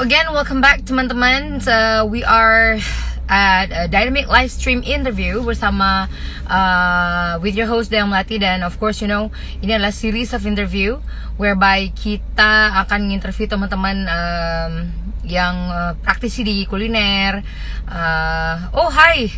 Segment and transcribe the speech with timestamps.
[0.00, 1.60] Again, welcome back teman-teman.
[1.60, 2.80] So, we are
[3.28, 6.08] at a dynamic live stream interview bersama
[6.48, 9.28] uh, with your host Dayang Melati dan of course you know
[9.60, 10.96] ini adalah series of interview
[11.36, 14.72] whereby kita akan interview teman-teman um,
[15.20, 17.44] yang uh, praktisi di kuliner.
[17.84, 19.28] Uh, oh hi,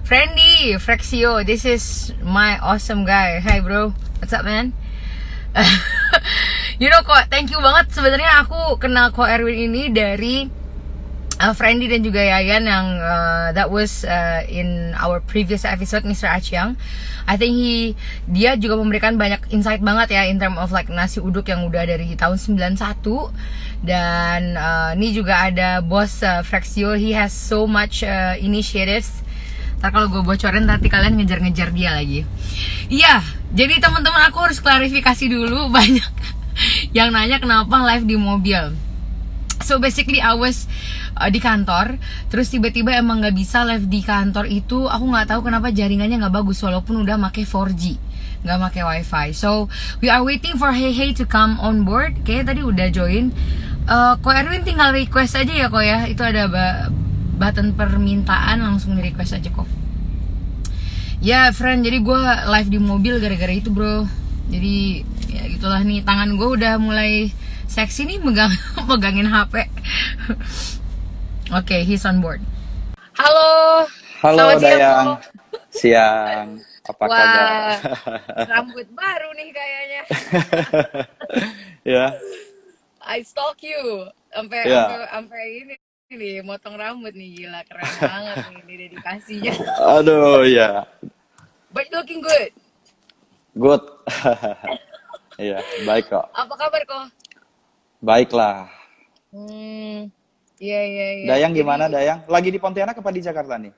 [0.00, 3.36] Friendy, Frexio, this is my awesome guy.
[3.44, 3.92] Hi bro,
[4.24, 4.72] what's up man?
[6.76, 10.44] you know kok, thank you banget sebenarnya aku kenal Ko Erwin ini dari
[11.40, 16.28] uh, Friendly dan juga Yayan yang uh, that was uh, in our previous episode Mr.
[16.28, 16.76] Achiang.
[17.26, 21.18] I think he dia juga memberikan banyak insight banget ya in term of like nasi
[21.18, 22.78] uduk yang udah dari tahun 91
[23.82, 29.26] dan uh, ini juga ada bos uh, Frexio he has so much uh, initiatives
[29.76, 32.24] Ntar kalau gue bocorin nanti kalian ngejar-ngejar dia lagi
[32.88, 33.20] Iya,
[33.52, 36.35] jadi teman-teman aku harus klarifikasi dulu Banyak
[36.96, 38.72] yang nanya kenapa live di mobil.
[39.60, 40.64] So basically I was
[41.20, 42.00] uh, di kantor.
[42.32, 44.88] Terus tiba-tiba emang nggak bisa live di kantor itu.
[44.88, 48.00] Aku nggak tahu kenapa jaringannya nggak bagus walaupun udah make 4G
[48.48, 49.36] nggak make wifi.
[49.36, 49.68] So
[50.00, 52.24] we are waiting for Hey Hey to come on board.
[52.24, 53.24] Kayaknya tadi udah join.
[53.84, 56.08] Uh, Ko Erwin tinggal request aja ya kok ya.
[56.08, 56.48] Itu ada
[57.36, 59.68] button permintaan langsung di request aja kok
[61.26, 64.04] ya yeah, friend jadi gue live di mobil gara-gara itu bro.
[64.46, 65.02] Jadi
[65.36, 67.28] ya gitulah nih tangan gue udah mulai
[67.68, 68.52] seksi nih megang
[68.88, 69.68] megangin HP
[71.54, 72.42] Oke, okay, he's on board.
[73.14, 73.86] Halo.
[74.18, 75.06] Halo Selamat Dayang.
[75.70, 76.48] Siang.
[76.82, 77.78] Apa Wah, kabar?
[78.50, 80.02] rambut baru nih kayaknya.
[81.86, 82.10] ya.
[82.10, 82.10] yeah.
[82.98, 85.06] I stalk you sampai yeah.
[85.06, 85.74] sampai ini
[86.10, 89.54] ini motong rambut nih gila keren banget nih ini dedikasinya.
[90.02, 90.82] Aduh ya.
[91.70, 92.50] But looking good.
[93.54, 93.82] Good.
[95.36, 96.26] Iya, baik kok.
[96.32, 97.06] Apa kabar kok?
[98.00, 98.68] Baiklah.
[99.32, 100.08] Hmm,
[100.56, 101.26] Iya iya iya.
[101.36, 102.18] Dayang gimana Jadi, Dayang?
[102.28, 103.72] Lagi di Pontianak apa di Jakarta nih?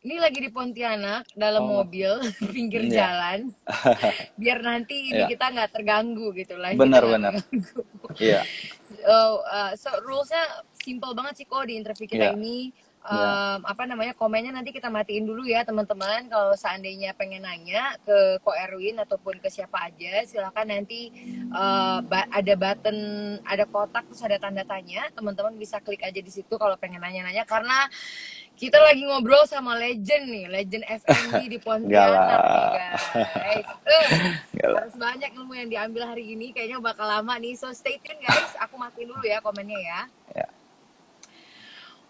[0.00, 1.70] Ini lagi di Pontianak dalam oh.
[1.82, 2.10] mobil
[2.54, 2.94] pinggir yeah.
[2.98, 3.38] jalan.
[4.40, 5.30] Biar nanti ini yeah.
[5.30, 6.74] kita nggak terganggu gitu lah.
[6.74, 7.32] Benar benar.
[8.18, 8.42] Iya.
[9.06, 12.38] so, uh, so rulesnya simple banget sih kok di interview kita yeah.
[12.38, 12.74] ini
[13.04, 18.40] um, apa namanya komennya nanti kita matiin dulu ya teman-teman kalau seandainya pengen nanya ke
[18.44, 21.08] Ko Erwin ataupun ke siapa aja silahkan nanti
[21.52, 22.98] uh, ada button
[23.44, 27.48] ada kotak terus ada tanda tanya teman-teman bisa klik aja di situ kalau pengen nanya-nanya
[27.48, 27.88] karena
[28.60, 33.68] kita lagi ngobrol sama legend nih, legend FNB di Pontianak nih guys.
[33.88, 37.56] Uh, harus banyak ilmu yang diambil hari ini, kayaknya bakal lama nih.
[37.56, 40.00] So stay tune guys, aku matiin dulu ya komennya ya.
[40.44, 40.59] Yeah.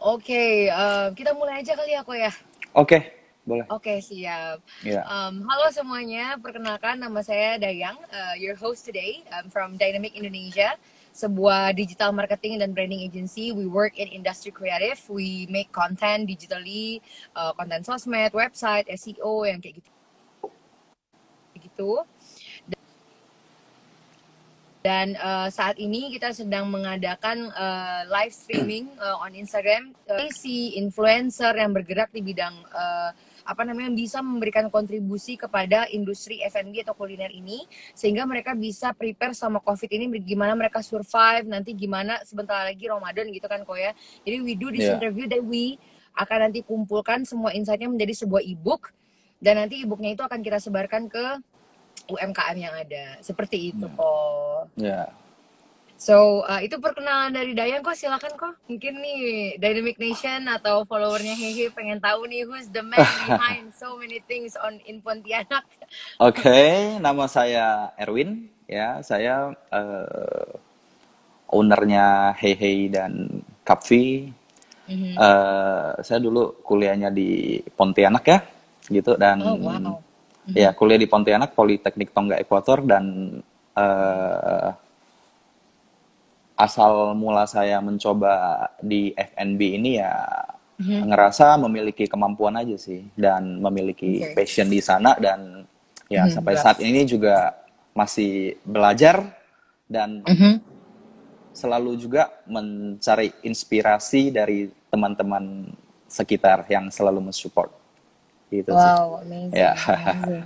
[0.01, 2.33] Oke, okay, uh, kita mulai aja kali ya, kok ya.
[2.73, 3.01] Oke, okay,
[3.45, 3.69] boleh.
[3.69, 4.65] Oke, okay, siap.
[4.81, 5.05] Yeah.
[5.05, 10.73] Um, halo semuanya, perkenalkan nama saya Dayang, uh, your host today um, from Dynamic Indonesia,
[11.13, 13.53] sebuah digital marketing dan branding agency.
[13.53, 17.05] We work in industry creative, we make content digitally,
[17.37, 19.91] uh, konten sosmed, website, SEO yang kayak gitu.
[21.61, 21.91] Gitu.
[24.81, 30.73] Dan uh, saat ini kita sedang mengadakan uh, live streaming uh, on Instagram uh, si
[30.81, 33.13] influencer yang bergerak di bidang uh,
[33.45, 39.37] apa namanya bisa memberikan kontribusi kepada industri F&B atau kuliner ini sehingga mereka bisa prepare
[39.37, 43.93] sama COVID ini gimana mereka survive nanti gimana sebentar lagi Ramadan gitu kan kok ya.
[44.25, 44.97] Jadi we do this yeah.
[44.97, 45.77] interview that we
[46.17, 48.97] akan nanti kumpulkan semua insightnya menjadi sebuah ebook
[49.41, 51.25] dan nanti ebooknya itu akan kita sebarkan ke
[52.09, 53.19] UMKM yang ada.
[53.21, 53.97] Seperti itu hmm.
[53.99, 54.63] kok.
[54.79, 54.89] Ya.
[54.89, 55.09] Yeah.
[56.01, 59.21] So uh, itu perkenalan dari Dayan kok silakan kok mungkin nih
[59.61, 64.57] Dynamic Nation atau followernya Hehe pengen tahu nih who's the man behind so many things
[64.57, 65.61] on in Pontianak.
[66.25, 70.51] Oke, okay, nama saya Erwin ya saya uh,
[71.53, 74.33] ownernya Hehe dan Kapfi.
[74.89, 75.15] Mm -hmm.
[75.21, 78.41] uh, saya dulu kuliahnya di Pontianak ya
[78.89, 80.01] gitu dan Oh, wow.
[80.55, 83.05] Ya kuliah di Pontianak Politeknik Tonggak Ekuator dan
[83.75, 84.69] eh,
[86.57, 90.13] asal mula saya mencoba di FNB ini ya
[90.81, 94.45] ngerasa memiliki kemampuan aja sih dan memiliki Oke.
[94.45, 95.65] passion di sana dan
[96.09, 96.65] ya Mhm, sampai jelas.
[96.65, 97.53] saat ini juga
[97.93, 99.25] masih belajar
[99.89, 100.61] dan Mhm.
[101.53, 105.69] selalu juga mencari inspirasi dari teman-teman
[106.09, 107.71] sekitar yang selalu mensupport
[108.51, 108.77] gitu sih.
[108.77, 109.55] Wow, amazing.
[109.57, 109.73] Ya.
[109.79, 110.45] amazing.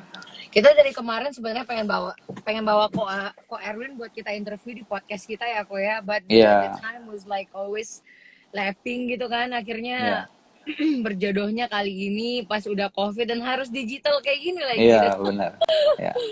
[0.54, 2.14] Kita dari kemarin sebenarnya pengen bawa
[2.46, 3.02] pengen bawa ko
[3.50, 6.70] ko Erwin buat kita interview di podcast kita ya ko ya, but Iya.
[6.70, 8.06] the time was like always
[8.54, 9.50] lapping gitu kan.
[9.50, 10.30] Akhirnya
[11.04, 14.80] berjodohnya kali ini pas udah covid dan harus digital kayak gini lagi.
[14.86, 15.22] Iya gitu.
[15.26, 15.52] benar.
[15.98, 16.12] Ya.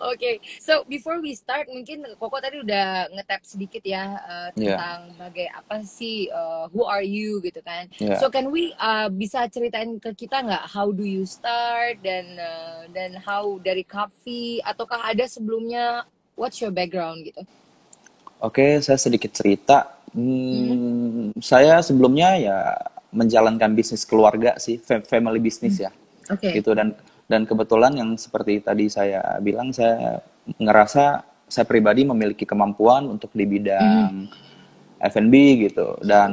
[0.00, 5.48] Oke, so before we start mungkin Koko tadi udah nge-tap sedikit ya uh, tentang bagai
[5.52, 7.86] apa sih uh, who are you gitu kan.
[8.00, 8.18] Iya.
[8.18, 12.88] So can we uh, bisa ceritain ke kita nggak how do you start dan uh,
[12.90, 16.02] dan how dari coffee ataukah ada sebelumnya
[16.34, 17.46] what's your background gitu?
[18.42, 19.86] Oke, saya sedikit cerita.
[20.12, 22.58] Hmm, Saya sebelumnya ya
[23.14, 25.94] menjalankan bisnis keluarga sih, fa- family business ya,
[26.26, 26.52] Oke.
[26.58, 26.92] gitu dan
[27.30, 30.20] dan kebetulan yang seperti tadi saya bilang, saya
[30.58, 34.26] ngerasa saya pribadi memiliki kemampuan untuk di bidang
[35.02, 35.34] F&B
[35.68, 36.32] gitu dan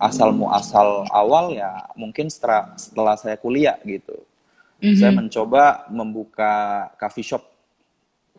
[0.00, 4.16] asal muasal awal ya mungkin setelah setelah saya kuliah gitu,
[4.96, 7.44] saya mencoba membuka coffee shop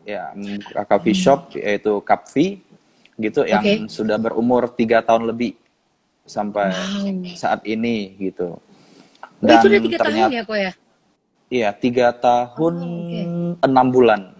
[0.04, 2.60] ya membuka coffee shop yaitu Capfi
[3.20, 3.92] gitu yang Oke.
[3.92, 5.54] sudah berumur tiga tahun lebih
[6.24, 7.36] sampai Wow.
[7.36, 8.56] saat ini gitu
[9.40, 10.72] Oh, itu udah tiga tahun ternyata ya kok ya?
[11.50, 14.32] Iya tiga tahun Oh, enam bulan.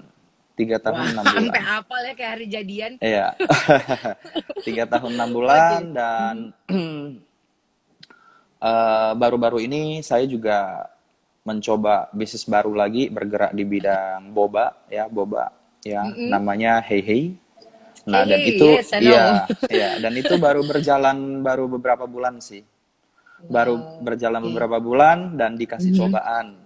[0.54, 1.50] Tiga tahun enam bulan.
[1.50, 2.92] Sampai apal ya kayak hari jadian.
[3.00, 3.26] Iya,
[4.66, 6.36] tiga tahun enam bulan dan
[8.68, 10.84] eh, baru-baru ini saya juga
[11.40, 15.48] mencoba bisnis baru lagi bergerak di bidang boba ya boba
[15.80, 17.22] ya namanya Hey Hey.
[18.04, 19.24] Nah Hey dan Hey, itu yes, iya
[19.80, 22.60] iya dan itu baru berjalan baru beberapa bulan sih.
[23.48, 26.59] Baru berjalan beberapa bulan dan dikasih cobaan.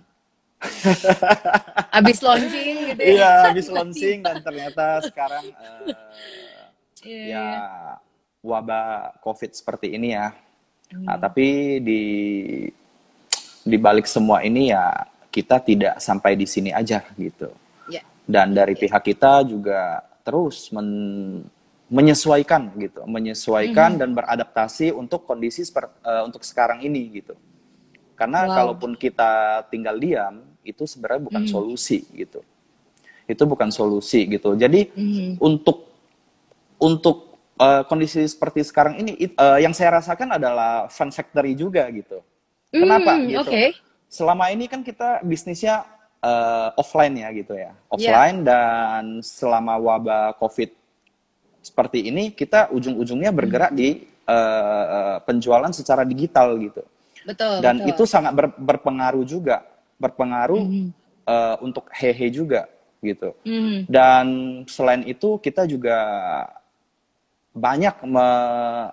[1.98, 3.10] Abis launching gitu ya.
[3.14, 5.94] Iya, habis launching dan ternyata sekarang eh,
[7.04, 7.24] Iya.
[7.36, 7.48] ya
[8.40, 10.32] wabah COVID seperti ini ya.
[10.94, 12.02] Nah, tapi di
[13.64, 14.92] di balik semua ini ya
[15.28, 17.48] kita tidak sampai di sini aja gitu.
[17.88, 18.04] Iya.
[18.24, 21.44] Dan dari pihak kita juga terus men-
[21.84, 27.36] menyesuaikan gitu, menyesuaikan dan beradaptasi untuk kondisi seper- eh, untuk sekarang ini gitu.
[28.16, 28.54] Karena Wow.
[28.56, 32.40] kalaupun kita tinggal diam itu sebenarnya bukan solusi gitu.
[33.24, 34.56] Itu bukan solusi gitu.
[34.56, 35.38] Jadi Mhm.
[35.38, 35.88] untuk
[36.80, 41.86] untuk eh, kondisi seperti sekarang ini it- eh, yang saya rasakan adalah fun factory juga
[41.94, 42.18] gitu.
[42.74, 43.46] Kenapa Hmm, gitu?
[43.46, 43.78] Oke.
[44.10, 45.86] Selama ini kan kita bisnisnya
[46.18, 47.70] eh, offline ya gitu ya.
[47.86, 50.72] Offline dan selama wabah Covid
[51.60, 56.82] seperti ini kita ujung-ujungnya bergerak di eh, eh, penjualan secara digital gitu.
[57.22, 57.60] Betul.
[57.62, 57.90] Dan betul.
[57.94, 59.62] itu sangat ber- berpengaruh juga,
[60.04, 60.64] berpengaruh
[61.24, 62.68] eh, untuk hehe juga
[63.00, 63.32] gitu.
[63.44, 63.88] Mhm.
[63.88, 64.26] Dan
[64.68, 65.96] selain itu kita juga
[67.52, 68.90] banyak me-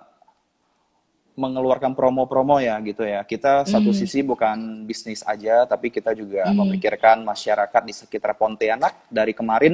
[1.32, 3.24] mengeluarkan promo-promo ya gitu ya.
[3.24, 9.08] Kita satu sisi bukan bisnis aja, tapi kita juga memikirkan masyarakat di sekitar Pontianak.
[9.08, 9.72] Dari kemarin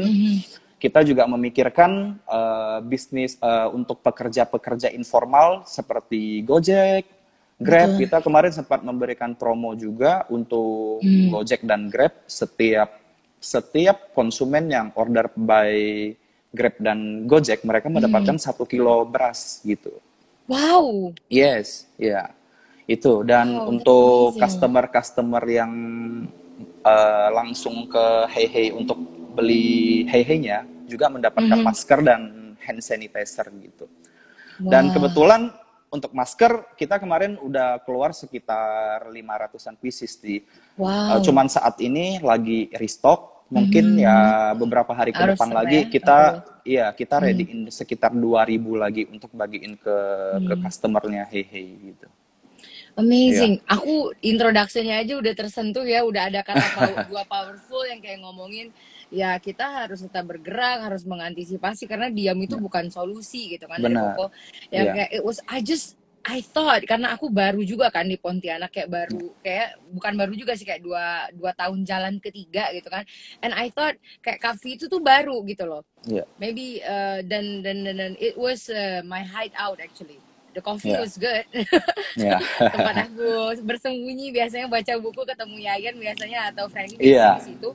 [0.78, 7.17] kita juga memikirkan eh, bisnis eh, untuk pekerja-pekerja informal seperti Gojek,
[7.58, 7.98] Grab.
[7.98, 13.02] Kita kemarin sempat memberikan promo juga untuk Gojek dan Grab setiap
[13.38, 15.70] setiap konsumen yang order by
[16.54, 19.90] Grab dan Gojek mereka mendapatkan satu kilo beras gitu.
[20.48, 21.12] Wow.
[21.28, 22.32] Yes, ya
[22.88, 25.72] itu dan Wow, untuk customer-customer yang
[26.64, 28.96] eh, langsung ke Hey Hey untuk
[29.36, 33.84] beli Hey Hey-nya juga mendapatkan masker dan hand sanitizer gitu.
[34.58, 34.92] Dan Wah.
[34.96, 35.42] kebetulan
[35.88, 40.44] untuk masker kita kemarin udah keluar sekitar 500-an pieces di
[40.78, 41.18] Wow.
[41.18, 43.34] eh, cuman saat ini lagi restock.
[43.48, 46.18] Mungkin ya beberapa hari ke Harus depan lah lagi ya, kita
[46.68, 49.96] iya kita readyin sekitar 2000 lagi untuk bagiin ke
[50.44, 50.62] ke Hmm.
[50.68, 52.04] customernya Hey Hey gitu.
[52.92, 53.62] Amazing.
[53.62, 53.72] Iya.
[53.78, 56.60] Aku introduction-nya aja udah tersentuh ya, udah ada kata
[57.08, 58.68] dua powerful yang kayak ngomongin
[59.08, 63.94] ya kita harus tetap bergerak, harus mengantisipasi karena diam itu bukan solusi gitu kan dari
[63.96, 64.12] Benar.
[64.12, 64.26] Koko.
[64.68, 64.92] Ya Iya.
[64.94, 65.96] kayak it was I just
[66.28, 70.52] I thought karena aku baru juga kan di Pontianak kayak baru kayak bukan baru juga
[70.60, 73.08] sih kayak dua dua tahun jalan ketiga gitu kan.
[73.40, 75.88] And I thought kayak cafe itu tuh baru gitu loh.
[76.04, 76.28] Iya.
[76.36, 80.20] Maybe uh, dan dan dan it was uh, my hideout actually.
[80.56, 81.04] the coffee Yeah.
[81.04, 81.44] was good.
[82.18, 82.40] Ya.
[82.74, 83.28] Tempat aku
[83.62, 87.36] bersembunyi biasanya baca buku ketemu Yayan biasanya atau Frankie Iya.
[87.36, 87.70] biasanya di situ.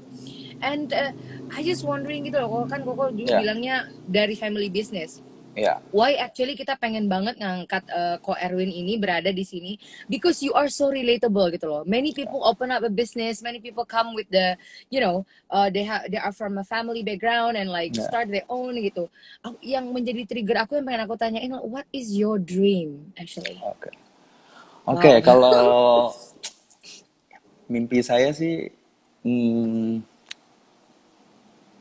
[0.63, 1.11] And uh,
[1.51, 3.43] I just wondering gitu loh, kok kan Koko dulu Yeah.
[3.43, 3.75] bilangnya
[4.07, 5.19] dari family business.
[5.53, 5.77] Ya.
[5.93, 9.77] Why actually kita pengen banget ngangkat uh, Ko Erwin ini berada di sini
[10.09, 11.85] because you are so relatable gitu loh.
[11.85, 14.57] Many people open up a business, many people come with the
[14.89, 15.21] you know
[15.53, 18.09] uh, they have they are from a family background and like Yeah.
[18.09, 19.05] start their own gitu.
[19.45, 23.61] Aku- Yang menjadi trigger aku yang pengen aku tanyain what is your dream actually?
[23.61, 23.93] Oke.
[24.89, 25.21] Oke, Wow.
[25.21, 25.61] kalau
[27.73, 28.73] mimpi saya sih
[29.21, 30.01] hmm,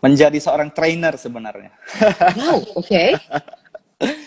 [0.02, 1.70] menjadi seorang trainer sebenarnya.
[2.34, 3.02] Wow, oke.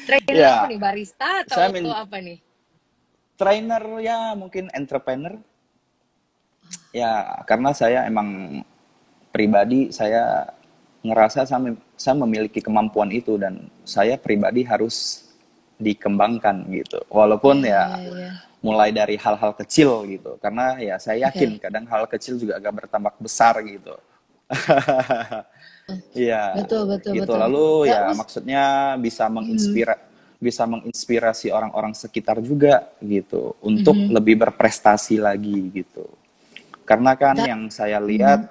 [0.08, 0.63] Trainer Ya.
[0.63, 2.39] apa nih barista atau Saya men- apa nih?
[3.36, 5.36] Trainer ya mungkin entrepreneur.
[6.96, 8.63] Ya, karena saya emang
[9.36, 10.48] pribadi saya
[11.03, 15.27] ngerasa saya, saya memiliki kemampuan itu dan saya pribadi harus
[15.75, 17.03] dikembangkan gitu.
[17.12, 18.32] Walaupun ya Iya, iya.
[18.63, 20.39] mulai dari hal-hal kecil gitu.
[20.39, 21.67] Karena ya saya yakin Oke.
[21.67, 24.00] kadang hal kecil juga agak bertambah besar gitu.
[26.18, 26.58] Iya.
[26.66, 27.30] Betul, betul, gitu.
[27.30, 27.38] betul.
[27.46, 28.64] Lalu ya was- maksudnya
[28.98, 30.02] bisa menginspira
[30.36, 34.14] bisa menginspirasi orang-orang sekitar juga gitu untuk Mm-hmm.
[34.14, 36.10] lebih berprestasi lagi gitu.
[36.90, 38.50] Karena kan That- yang saya lihat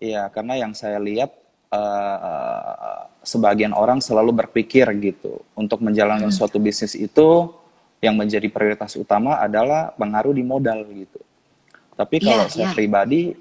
[0.00, 1.30] ya karena yang saya lihat
[1.72, 6.40] eh, sebagian orang selalu berpikir gitu untuk menjalankan Mm-hmm.
[6.40, 7.52] suatu bisnis itu
[8.02, 11.20] yang menjadi prioritas utama adalah pengaruh di modal gitu.
[11.94, 12.74] Tapi Iya, kalau saya iya.
[12.74, 13.36] pribadi,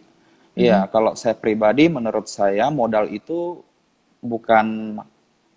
[0.54, 3.64] ya kalau saya pribadi menurut saya modal itu
[4.20, 4.98] bukan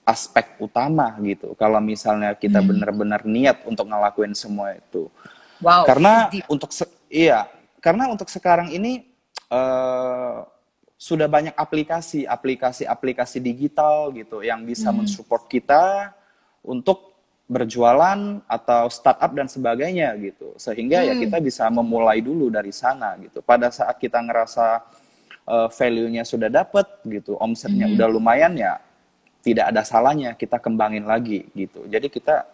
[0.05, 1.57] aspek utama gitu.
[1.57, 2.69] Kalau misalnya kita Hmm.
[2.77, 5.09] benar-benar niat untuk ngelakuin semua itu.
[5.65, 5.89] Wow.
[5.89, 6.45] Karena deep.
[6.47, 7.49] untuk se- iya,
[7.81, 9.11] karena untuk sekarang ini
[9.49, 10.39] eh,
[10.97, 15.05] sudah banyak aplikasi, aplikasi-aplikasi digital gitu yang bisa Hmm.
[15.05, 16.11] mensupport kita
[16.61, 17.14] untuk
[17.45, 20.57] berjualan atau startup dan sebagainya gitu.
[20.57, 21.23] Sehingga ya Hmm.
[21.29, 23.45] kita bisa memulai dulu dari sana gitu.
[23.45, 24.81] Pada saat kita ngerasa
[25.45, 28.01] eh, value-nya sudah dapat gitu, omsetnya Hmm.
[28.01, 28.81] udah lumayan ya
[29.45, 31.85] tidak ada salahnya kita kembangin lagi gitu.
[31.85, 32.49] Jadi kita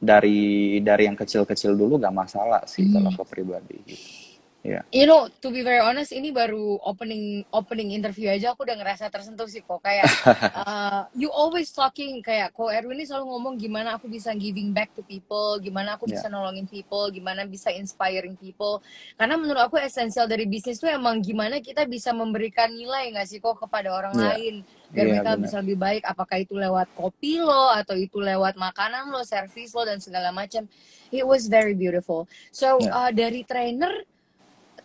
[0.00, 3.20] dari dari yang kecil-kecil dulu gak masalah sih kalau Hmm.
[3.20, 4.25] ke pribadi gitu.
[4.64, 4.82] Ya.
[4.90, 9.06] You know, to be very honest, ini baru opening opening interview aja aku udah ngerasa
[9.14, 10.02] tersentuh sih kok kayak
[10.58, 14.90] uh, you always talking kayak kok Erwin ini selalu ngomong gimana aku bisa giving back
[14.98, 16.18] to people, gimana aku Ya.
[16.18, 18.82] bisa nolongin people, gimana bisa inspiring people.
[19.14, 23.38] Karena menurut aku esensial dari bisnis tuh emang gimana kita bisa memberikan nilai nggak sih
[23.38, 24.24] kok kepada orang Iya.
[24.34, 24.54] lain
[24.90, 25.42] biar Iya, mereka benar.
[25.46, 29.86] bisa lebih baik apakah itu lewat kopi lo atau itu lewat makanan lo, servis lo
[29.86, 30.66] dan segala macam.
[31.14, 32.26] It was very beautiful.
[32.50, 32.90] So Ya.
[32.90, 33.94] uh, dari trainer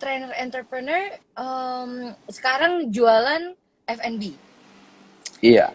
[0.01, 1.91] trainer entrepreneur um,
[2.27, 3.53] sekarang jualan
[3.85, 4.33] F&B
[5.39, 5.73] Iya.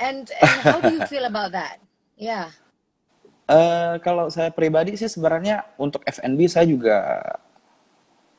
[0.00, 1.76] and and how do you feel about that?
[2.16, 2.48] Ya,
[3.50, 7.18] Eh, kalau saya pribadi sih sebenarnya untuk F&B saya juga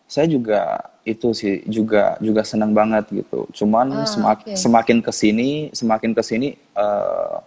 [0.07, 3.43] saya juga itu sih juga juga senang banget gitu.
[3.51, 4.55] Cuman Ah, semak- oke.
[4.55, 7.37] semakin ke sini semakin ke sini eh,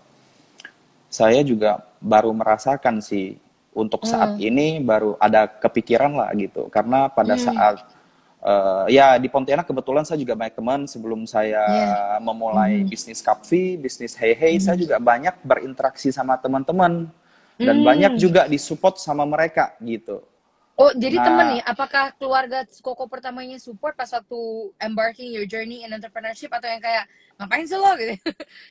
[1.09, 3.41] saya juga baru merasakan sih
[3.75, 4.47] untuk saat Hmm.
[4.49, 6.71] ini baru ada kepikiran lah gitu.
[6.71, 7.45] Karena pada Hmm.
[7.45, 7.77] saat
[8.45, 12.21] eh, ya di Pontianak kebetulan saya juga banyak teman sebelum saya Yeah.
[12.21, 12.89] memulai Mhm.
[12.93, 17.09] bisnis Kapfi, bisnis Hey Hey, saya juga banyak berinteraksi sama teman-teman
[17.57, 17.87] dan Hmm.
[17.89, 20.21] banyak juga disupport sama mereka gitu.
[20.75, 21.25] Oh, jadi Nah.
[21.25, 24.41] temen nih, apakah keluarga Koko pertamanya support pas waktu
[24.83, 27.07] embarking your journey in entrepreneurship atau yang kayak
[27.39, 28.15] ngapain sih lo gitu?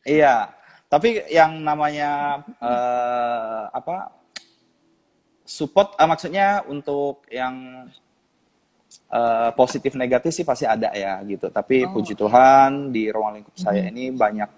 [0.03, 0.51] Iya,
[0.91, 4.11] tapi yang namanya eh, apa
[5.43, 7.85] support, ah, maksudnya untuk yang
[9.09, 11.49] eh, positif negatif sih pasti ada ya gitu.
[11.49, 12.13] Tapi Oh, puji.
[12.13, 13.89] Tuhan di ruang lingkup saya Mhm.
[13.89, 14.49] ini banyak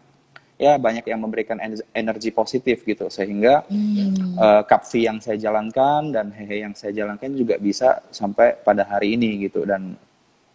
[0.56, 4.40] ya banyak yang memberikan en- energi positif gitu sehingga Hmm.
[4.64, 9.44] Kapfi yang saya jalankan dan Hehe yang saya jalankan juga bisa sampai pada hari ini
[9.44, 10.00] gitu dan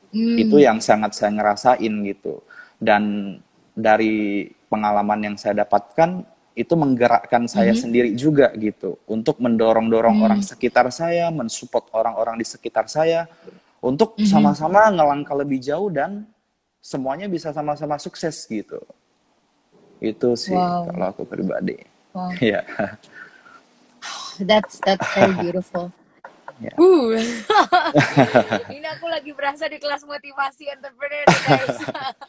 [0.08, 0.36] Hmm.
[0.40, 2.40] itu yang sangat saya ngerasain gitu
[2.80, 3.36] dan
[3.76, 7.80] dari pengalaman yang saya dapatkan itu menggerakkan saya Mhm.
[7.80, 10.26] sendiri juga gitu untuk mendorong-dorong Hmm.
[10.26, 13.30] orang sekitar saya, mensupport orang-orang di sekitar saya
[13.78, 14.26] untuk Mhm.
[14.26, 16.26] sama-sama ngelangkah lebih jauh dan
[16.82, 18.82] semuanya bisa sama-sama sukses gitu.
[20.00, 20.90] Itu sih Wow.
[20.90, 21.76] kalau aku pribadi.
[22.16, 22.32] Wow.
[22.42, 22.64] Iya.
[24.40, 25.92] That's that's very beautiful.
[26.60, 26.76] Ya.
[26.76, 27.16] Uh.
[28.76, 31.80] Ini aku lagi berasa di kelas motivasi entrepreneur guys.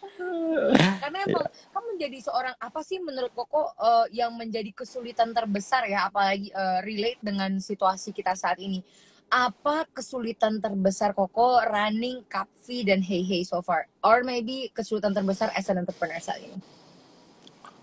[1.03, 1.43] Karena emang
[1.75, 6.79] kamu menjadi seorang apa sih menurut Koko eh, yang menjadi kesulitan terbesar ya apalagi eh,
[6.87, 8.79] relate dengan situasi kita saat ini.
[9.27, 13.91] Apa kesulitan terbesar Koko running Kapfi dan Hey Hey so far?
[13.99, 16.55] Or maybe kesulitan terbesar as an entrepreneur saat ini?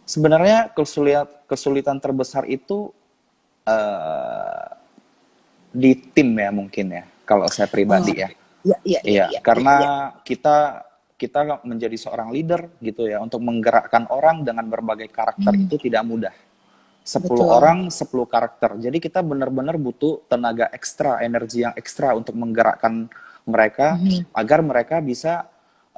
[0.08, 2.88] Sebenarnya kesulitan kesulitan terbesar itu
[3.68, 4.77] uh,
[5.78, 8.28] di tim ya mungkin ya kalau saya pribadi Oh, ya.
[8.28, 8.28] iya,
[8.66, 9.92] iya, iya, Iya, iya, karena iya.
[10.26, 10.56] kita
[11.18, 16.02] kita menjadi seorang leader gitu ya untuk menggerakkan orang dengan berbagai karakter Hmm, itu tidak
[16.06, 16.34] mudah.
[17.02, 17.48] 10 betul.
[17.48, 18.76] orang, 10 karakter.
[18.78, 23.08] Jadi kita benar-benar butuh tenaga ekstra, energi yang ekstra untuk menggerakkan
[23.48, 24.28] mereka Mhm.
[24.34, 25.46] agar mereka bisa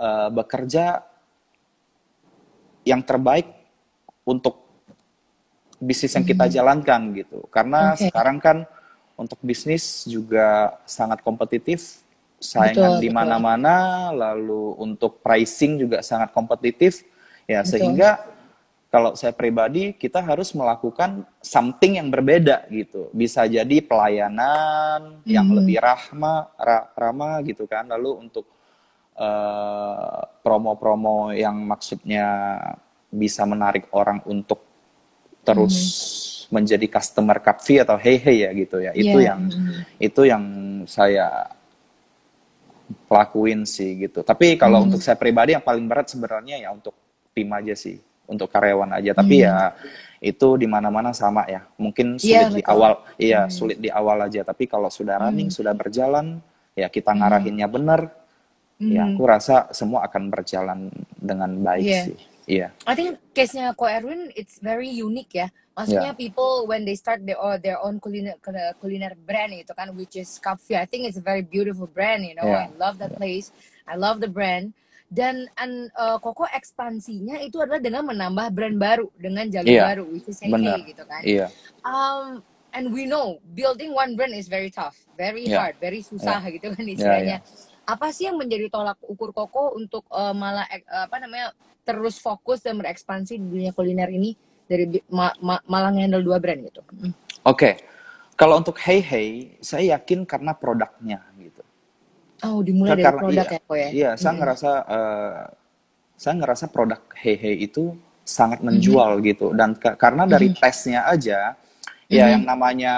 [0.00, 1.04] eh, bekerja
[2.88, 3.44] yang terbaik
[4.24, 4.64] untuk
[5.76, 6.52] bisnis yang kita Mhm.
[6.56, 7.44] jalankan gitu.
[7.52, 8.08] Karena Oke.
[8.08, 8.64] sekarang kan
[9.20, 12.00] untuk bisnis juga sangat kompetitif,
[12.40, 17.04] saingan Betul, di mana-mana, lalu untuk pricing juga sangat kompetitif.
[17.44, 17.76] Ya, Betul.
[17.76, 18.10] sehingga
[18.88, 23.12] kalau saya pribadi kita harus melakukan something yang berbeda gitu.
[23.12, 25.56] Bisa jadi pelayanan yang Mhm.
[25.62, 27.84] lebih rahma, ra- ramah gitu kan.
[27.86, 28.48] Lalu untuk
[29.20, 32.56] eh, promo-promo yang maksudnya
[33.12, 34.64] bisa menarik orang untuk
[35.44, 36.39] terus Mhm.
[36.50, 38.92] Menjadi customer fee atau hey hey ya gitu ya.
[38.92, 39.40] Itu Iya, yang
[40.02, 40.44] itu yang
[40.84, 41.46] saya
[43.06, 44.22] lakuin sih gitu.
[44.26, 44.86] Tapi kalau Mhm.
[44.90, 46.94] untuk saya pribadi yang paling berat sebenarnya ya untuk
[47.30, 49.14] tim aja sih, untuk karyawan aja.
[49.14, 49.46] Tapi Mhm.
[49.46, 49.54] ya
[50.20, 51.64] itu di mana-mana sama ya.
[51.78, 52.74] Mungkin Iya, sulit di betul.
[52.76, 53.52] awal, iya Mhm.
[53.54, 54.42] sulit di awal aja.
[54.44, 55.56] Tapi kalau sudah running, Mhm.
[55.56, 56.42] sudah berjalan,
[56.76, 58.10] ya kita ngarahinnya benar,
[58.82, 59.16] ya Mhm.
[59.16, 62.02] aku rasa semua akan berjalan dengan baik Iya.
[62.10, 62.18] sih.
[62.50, 65.46] Iya, I think case-nya Ko Erwin it's very unique ya.
[65.78, 68.34] Maksudnya ya, people when they start their own, their own kuliner
[68.82, 70.74] kuliner brand itu kan which is Cafe.
[70.74, 72.50] I think it's a very beautiful brand, you know.
[72.50, 73.54] ya, I love that place.
[73.86, 74.74] I love the brand.
[75.10, 80.04] Dan and, uh, Koko ekspansinya itu adalah dengan menambah brand baru dengan jalur iya, baru
[80.10, 80.50] which is Hey
[80.90, 81.22] gitu kan.
[81.22, 81.46] iya,
[81.86, 82.42] Um,
[82.74, 86.74] and we know building one brand is very tough, very ya, hard, very susah gitu
[86.74, 86.94] kan ya, ya.
[86.94, 87.38] istilahnya.
[87.90, 91.50] Apa sih yang menjadi tolak ukur Koko untuk uh, malah uh, apa namanya
[91.82, 94.38] terus fokus dan berekspansi di dunia kuliner ini
[94.70, 96.78] dari ma- ma- malah handle dua brand gitu.
[96.94, 97.10] Mm.
[97.42, 97.82] Oke,
[98.38, 99.28] kalau untuk Hey Hey,
[99.58, 101.66] saya yakin karena produknya gitu.
[102.46, 103.88] Oh, dimulai Kan dari karena produk iya, ya, Ko ya.
[103.90, 104.38] iya, saya Mm-mm.
[104.38, 105.42] ngerasa eh,
[106.14, 110.62] saya ngerasa produk Hey Hey itu sangat menjual gitu dan ka- karena dari Mhm.
[110.62, 111.58] tesnya aja
[112.06, 112.50] ya yang Mhm.
[112.54, 112.94] namanya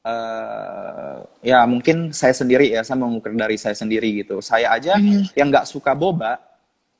[0.00, 4.40] eh ya mungkin saya sendiri ya saya mengukur dari saya sendiri gitu.
[4.40, 5.36] Saya aja Mhm.
[5.36, 6.40] yang nggak suka boba,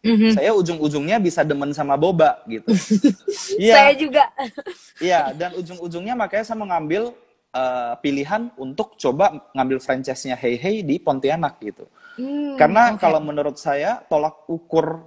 [0.04, 0.32] Mhm.
[0.36, 2.68] saya ujung-ujungnya bisa demen sama boba gitu.
[3.60, 4.24] Saya Iya, juga.
[5.12, 7.12] iya dan ujung-ujungnya makanya saya mengambil
[7.50, 11.82] eh, pilihan untuk coba ngambil franchise-nya Hey Hey di Pontianak gitu.
[12.14, 13.02] Hmm, Karena oke.
[13.02, 15.02] kalau menurut saya tolak ukur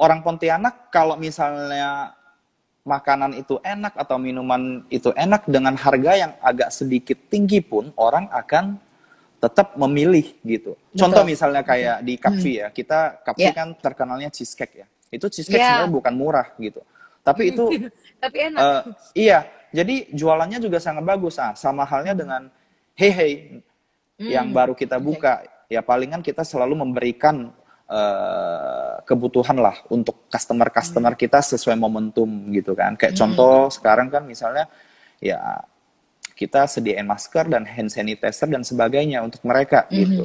[0.00, 2.16] orang Pontianak kalau misalnya
[2.82, 8.26] makanan itu enak atau minuman itu enak dengan harga yang agak sedikit tinggi pun orang
[8.34, 8.78] akan
[9.38, 10.78] tetap memilih gitu.
[10.94, 11.30] Contoh Betul.
[11.34, 12.22] misalnya kayak di Hmm.
[12.22, 13.54] Capfi ya, kita Capfi Ya.
[13.54, 14.86] kan terkenalnya cheesecake ya.
[15.10, 15.66] Itu cheesecake Ya.
[15.66, 16.82] sebenarnya bukan murah gitu.
[17.22, 17.64] Tapi itu
[18.22, 18.58] Tapi enak.
[18.58, 18.82] eh,
[19.14, 19.38] iya,
[19.70, 21.38] jadi jualannya juga sangat bagus.
[21.38, 22.50] Ah, sama halnya dengan
[22.94, 23.32] Hey Hey
[24.18, 24.58] yang Hmm.
[24.58, 25.42] baru kita buka.
[25.66, 27.50] Ya palingan kita selalu memberikan
[27.92, 32.96] eh, kebutuhan lah untuk customer-customer kita sesuai momentum gitu kan.
[32.96, 33.20] Kayak Hmm.
[33.20, 34.64] contoh sekarang kan misalnya
[35.20, 35.60] ya
[36.32, 39.94] kita sediain masker dan hand sanitizer dan sebagainya untuk mereka Mhm.
[39.94, 40.24] gitu.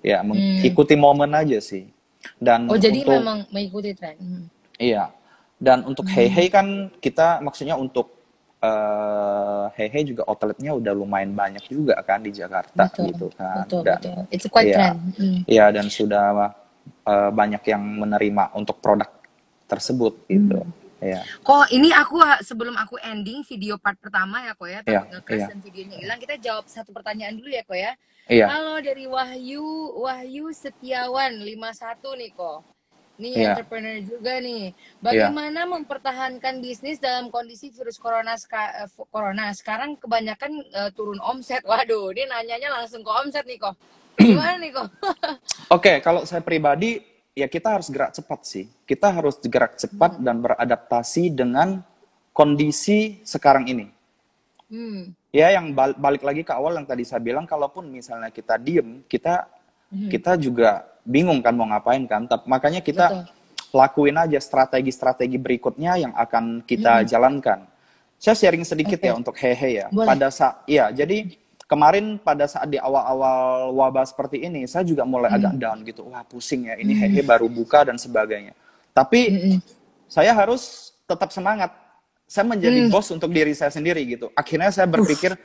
[0.00, 0.32] Ya Hmm.
[0.32, 1.90] mengikuti momen aja sih.
[2.38, 4.16] Dan Oh, jadi untuk memang mengikuti tren.
[4.16, 4.44] Hmm.
[4.78, 5.10] Iya.
[5.60, 6.14] Dan untuk Hmm.
[6.14, 6.66] Hey Hey kan
[7.02, 8.16] kita maksudnya untuk
[8.60, 13.64] eh Hey Hey juga outletnya udah lumayan banyak juga kan di Jakarta Betul, gitu kan.
[13.64, 14.20] betul, Dan betul.
[14.30, 14.98] It's quite iya, trend.
[15.16, 15.38] Hmm.
[15.44, 16.54] iya dan sudah
[17.02, 19.08] eh, banyak yang menerima untuk produk
[19.66, 20.60] tersebut gitu.
[20.60, 20.78] Hmm.
[21.00, 21.24] Iya.
[21.40, 25.48] Kok ini aku ha- sebelum aku ending video part pertama ya kok ya, nge-crash iya.
[25.48, 27.92] dan videonya hilang, kita jawab satu pertanyaan dulu ya kok ya.
[28.28, 28.46] Iya.
[28.46, 29.64] Halo dari Wahyu,
[29.96, 32.60] Wahyu Setiawan 51 nih kok.
[33.16, 33.52] Nih Iya.
[33.52, 34.72] entrepreneur juga nih.
[35.00, 39.52] Bagaimana mempertahankan bisnis dalam kondisi virus corona ska- eh, corona?
[39.56, 41.64] Sekarang kebanyakan eh, turun omset.
[41.64, 43.72] Waduh, dia nanyanya langsung ke omset nih kok.
[44.16, 44.86] Gimana nih kok?
[45.76, 46.98] Oke, kalau saya pribadi
[47.32, 48.64] ya kita harus gerak cepat sih.
[48.84, 50.24] Kita harus gerak cepat Hmm.
[50.24, 51.84] dan beradaptasi dengan
[52.32, 53.86] kondisi sekarang ini.
[54.70, 55.12] Hmm.
[55.30, 59.02] Ya, yang bal- balik lagi ke awal yang tadi saya bilang, kalaupun misalnya kita diem,
[59.06, 59.46] kita
[59.90, 60.10] Mhm.
[60.10, 62.26] kita juga bingung kan mau ngapain kan.
[62.26, 63.26] Tapi makanya kita Betul.
[63.74, 67.06] lakuin aja strategi-strategi berikutnya yang akan kita Mhm.
[67.06, 67.60] jalankan.
[68.14, 69.06] Saya sharing sedikit Oke.
[69.06, 69.86] ya untuk hehe ya.
[69.90, 70.06] Boleh.
[70.06, 71.34] Pada saat, iya, jadi
[71.70, 75.60] kemarin pada saat di awal-awal wabah seperti ini, saya juga mulai agak Mhm.
[75.62, 76.02] down gitu.
[76.10, 78.58] Wah pusing ya, ini hehe baru buka dan sebagainya.
[78.90, 79.56] Tapi Mm-mm.
[80.10, 81.70] saya harus tetap semangat.
[82.26, 82.90] Saya menjadi Hmm.
[82.90, 84.34] bos untuk diri saya sendiri gitu.
[84.34, 85.38] Akhirnya saya berpikir,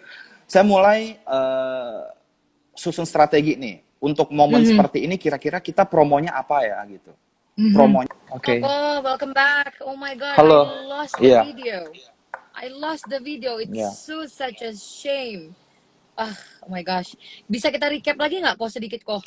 [0.49, 2.01] saya mulai eh,
[2.73, 4.69] susun strategi nih untuk momen Mhm.
[4.73, 5.21] seperti ini.
[5.21, 7.13] Kira-kira kita promonya apa ya gitu?
[7.57, 7.73] Mhm.
[7.73, 8.55] Promonya, oke.
[8.65, 9.77] Koko, welcome back.
[9.85, 10.61] Oh my god, Halo.
[10.65, 11.41] I lost the Iya.
[11.45, 11.79] video.
[12.55, 13.61] I lost the video.
[13.61, 13.89] It's Ya.
[13.93, 15.53] so such a shame.
[16.15, 16.31] Ah,
[16.63, 17.11] oh my gosh.
[17.45, 19.23] Bisa kita recap lagi nggak kok sedikit kok?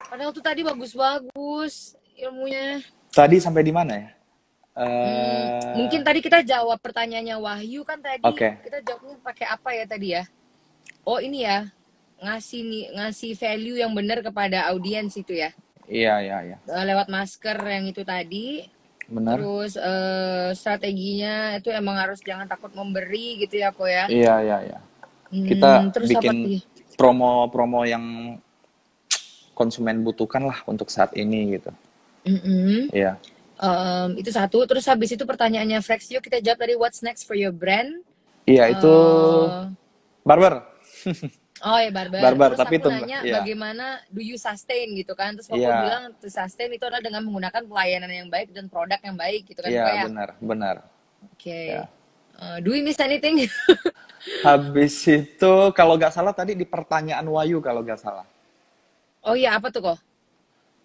[0.00, 2.80] Padahal tuh tadi bagus-bagus ilmunya.
[3.12, 4.08] Tadi sampai di mana ya?
[4.70, 8.56] Hmm, Eh, mungkin tadi kita jawab pertanyaannya Wahyu kan tadi Oke.
[8.64, 10.24] kita jawabnya pakai apa ya tadi ya?
[11.04, 11.68] Oh ini ya
[12.20, 15.50] ngasih nih ngasih value yang benar kepada audiens itu ya
[15.90, 16.56] Iya, iya, iya.
[16.70, 18.62] Eh, lewat masker yang itu tadi
[19.10, 19.36] Benar.
[19.36, 24.58] terus eh, strateginya itu emang harus jangan takut memberi gitu ya kok ya Iya, iya,
[24.70, 24.78] iya.
[25.30, 26.58] Kita Hmm, terus bikin
[26.98, 28.36] promo-promo yang
[29.54, 31.70] konsumen butuhkan lah untuk saat ini gitu.
[32.26, 32.90] Mm-mm.
[32.90, 33.16] Iya.
[33.60, 37.52] Em, itu satu terus habis itu pertanyaannya Frexio kita jawab tadi what's next for your
[37.52, 38.00] brand
[38.48, 38.94] Iya, itu
[39.46, 39.64] Eh,
[40.24, 40.64] barber.
[41.60, 42.20] Oh ya barber.
[42.24, 43.34] Barber, Terus tapi aku itu nanya iya.
[43.36, 45.36] bagaimana do you sustain gitu kan?
[45.36, 45.76] Terus aku Iya.
[45.84, 49.60] bilang to sustain itu adalah dengan menggunakan pelayanan yang baik dan produk yang baik gitu
[49.60, 49.68] kan?
[49.68, 50.02] Iya, ya?
[50.08, 50.76] benar, benar.
[51.36, 51.52] Oke.
[51.76, 51.84] Iya.
[51.84, 51.86] Eh,
[52.60, 53.44] do we miss anything?
[54.46, 58.24] Habis itu kalau nggak salah tadi di pertanyaan Wayu kalau nggak salah.
[59.20, 59.98] oh iya apa tuh kok?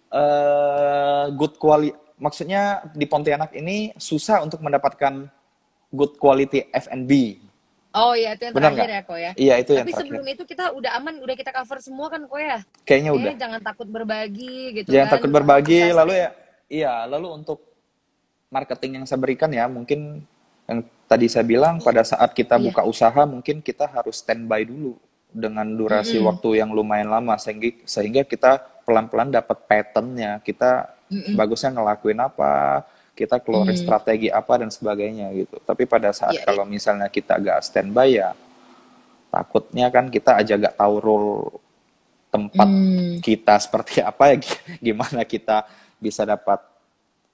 [0.06, 5.28] eh good quality maksudnya di Pontianak ini susah untuk mendapatkan
[5.90, 7.42] good quality F&B.
[7.92, 8.96] Oh iya itu yang Benar terakhir nggak?
[8.96, 9.32] ya kok ya.
[9.36, 10.00] Iya, itu yang Tapi terakhir.
[10.04, 12.58] sebelum itu kita udah aman, udah kita cover semua kan kok ya?
[12.84, 13.20] Kayaknya udah.
[13.24, 15.14] Kayaknya jangan takut berbagi gitu Jangan kan.
[15.16, 16.28] takut berbagi lalu ya
[16.68, 17.58] iya, lalu untuk
[18.48, 20.28] marketing yang saya berikan ya mungkin
[20.66, 22.64] yang tadi saya bilang pada saat kita Iya.
[22.70, 24.98] buka usaha mungkin kita harus standby dulu
[25.30, 26.28] dengan durasi Mm-mm.
[26.28, 31.34] waktu yang lumayan lama sehingga sehingga kita pelan-pelan dapat patternnya kita Mm-mm.
[31.34, 33.80] bagusnya ngelakuin apa kita keluarin Mm.
[33.80, 36.46] strategi apa dan sebagainya gitu tapi pada saat Iya, iya.
[36.46, 38.34] kalau misalnya kita gak standby ya
[39.28, 41.32] takutnya kan kita aja gak tahu role
[42.26, 43.16] tempat Hmm.
[43.22, 44.60] kita seperti apa ya gi-
[44.92, 45.64] gimana kita
[45.96, 46.60] bisa dapat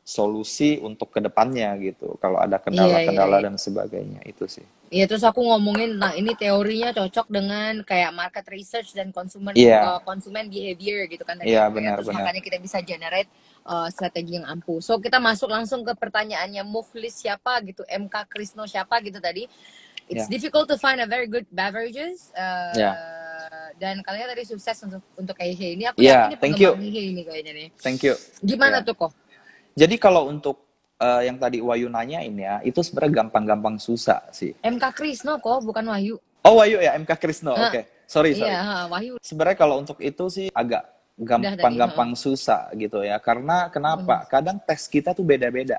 [0.02, 2.64] solusi untuk ke depannya gitu kalau ada Iya, iya,
[3.06, 3.44] kendala-kendala iya.
[3.46, 8.44] dan sebagainya itu sih Iya terus aku ngomongin, nah ini teorinya cocok dengan kayak market
[8.52, 9.80] research dan konsumen Iya.
[9.80, 11.72] uh, konsumen behavior gitu kan tadi Iya, ya.
[11.72, 12.28] benar, Terus benar.
[12.28, 13.30] makanya kita bisa generate
[13.64, 14.84] uh, strategi yang ampuh.
[14.84, 19.48] So kita masuk langsung ke pertanyaannya Mukhlis siapa gitu, MK Krisno siapa gitu tadi.
[20.12, 20.34] It's Iya.
[20.36, 22.28] difficult to find a very good beverages.
[22.36, 22.92] Uh, Iya.
[23.80, 25.88] Dan kalian tadi sukses untuk untuk Heihe ini.
[25.88, 26.72] Aku Iya, yakin ini thank you.
[26.76, 27.68] Heihe ini kayaknya nih.
[27.80, 28.12] thank you
[28.44, 28.92] Gimana Iya.
[28.92, 29.12] tuh kok?
[29.72, 30.62] Jadi kalau untuk
[30.96, 35.84] eh, yang tadi Wayu nanyain ya itu sebenarnya gampang-gampang susah sih MK Krisno kok, bukan
[35.88, 36.16] Wahyu.
[36.42, 39.12] oh Wayu ya MK Krisno oke sorry sorry Iya, Wahyu.
[39.20, 43.20] sebenarnya kalau untuk itu sih agak gampang-gampang susah gitu ya.
[43.20, 44.24] Karena kenapa?
[44.26, 45.78] Kadang tes kita tuh beda-beda.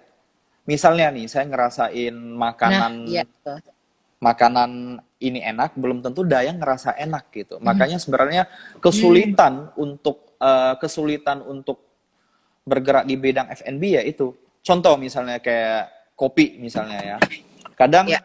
[0.64, 3.24] Misalnya nih, saya ngerasain makanan Nah, iya.
[4.22, 7.60] makanan ini enak, belum tentu Dayang ngerasa enak gitu.
[7.60, 8.48] Makanya sebenarnya
[8.80, 11.93] kesulitan untuk eh, kesulitan untuk
[12.64, 14.32] bergerak di bidang F&B ya itu.
[14.64, 17.18] Contoh misalnya kayak kopi misalnya ya.
[17.76, 18.24] Kadang Iya.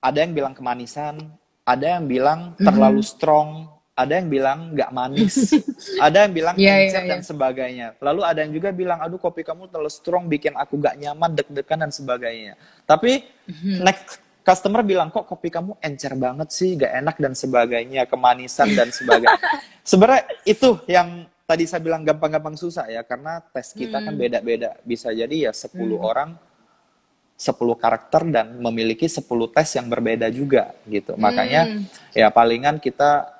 [0.00, 1.20] ada yang bilang kemanisan,
[1.68, 5.52] ada yang bilang terlalu strong, ada yang bilang nggak manis,
[6.06, 7.86] ada yang bilang Iya, encer iya, dan sebagainya.
[8.00, 11.84] Lalu ada yang juga bilang, aduh kopi kamu terlalu strong, bikin aku nggak nyaman, deg-degan
[11.84, 12.54] dan sebagainya.
[12.86, 13.84] Tapi Mhm.
[13.84, 18.88] next customer bilang kok kopi kamu encer banget sih, gak enak dan sebagainya, kemanisan dan
[18.88, 19.36] sebagainya.
[19.84, 24.20] Sebenarnya itu yang tadi saya bilang gampang-gampang susah ya, karena tes kita kan Hmm.
[24.20, 24.76] beda-beda.
[24.84, 26.36] Bisa jadi ya 10 orang
[27.40, 31.16] 10 karakter dan memiliki 10 tes yang berbeda juga gitu.
[31.16, 31.88] Makanya Hmm.
[32.12, 33.32] ya palingan kita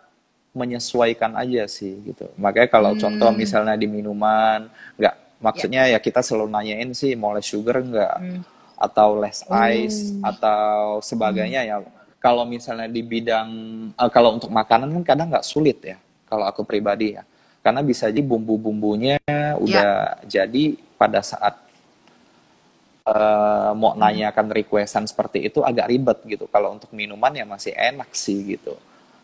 [0.57, 2.33] menyesuaikan aja sih gitu.
[2.41, 3.01] Makanya kalau Hmm.
[3.05, 8.17] contoh misalnya di minuman, nggak maksudnya ya kita selalu nanyain sih mau less sugar nggak
[8.17, 8.41] Hmm.
[8.81, 10.33] atau less ice Oh.
[10.33, 10.71] atau
[11.05, 11.77] sebagainya ya.
[12.19, 13.49] Kalau misalnya di bidang
[13.93, 16.01] eh, kalau untuk makanan kan kadang nggak sulit ya.
[16.25, 17.23] Kalau aku pribadi ya,
[17.63, 19.19] karena bisa jadi bumbu-bumbunya
[19.59, 21.59] udah jadi pada saat
[23.07, 26.47] eh, mau nanyakan requestan seperti itu agak ribet gitu.
[26.49, 28.75] Kalau untuk minuman ya masih enak sih gitu.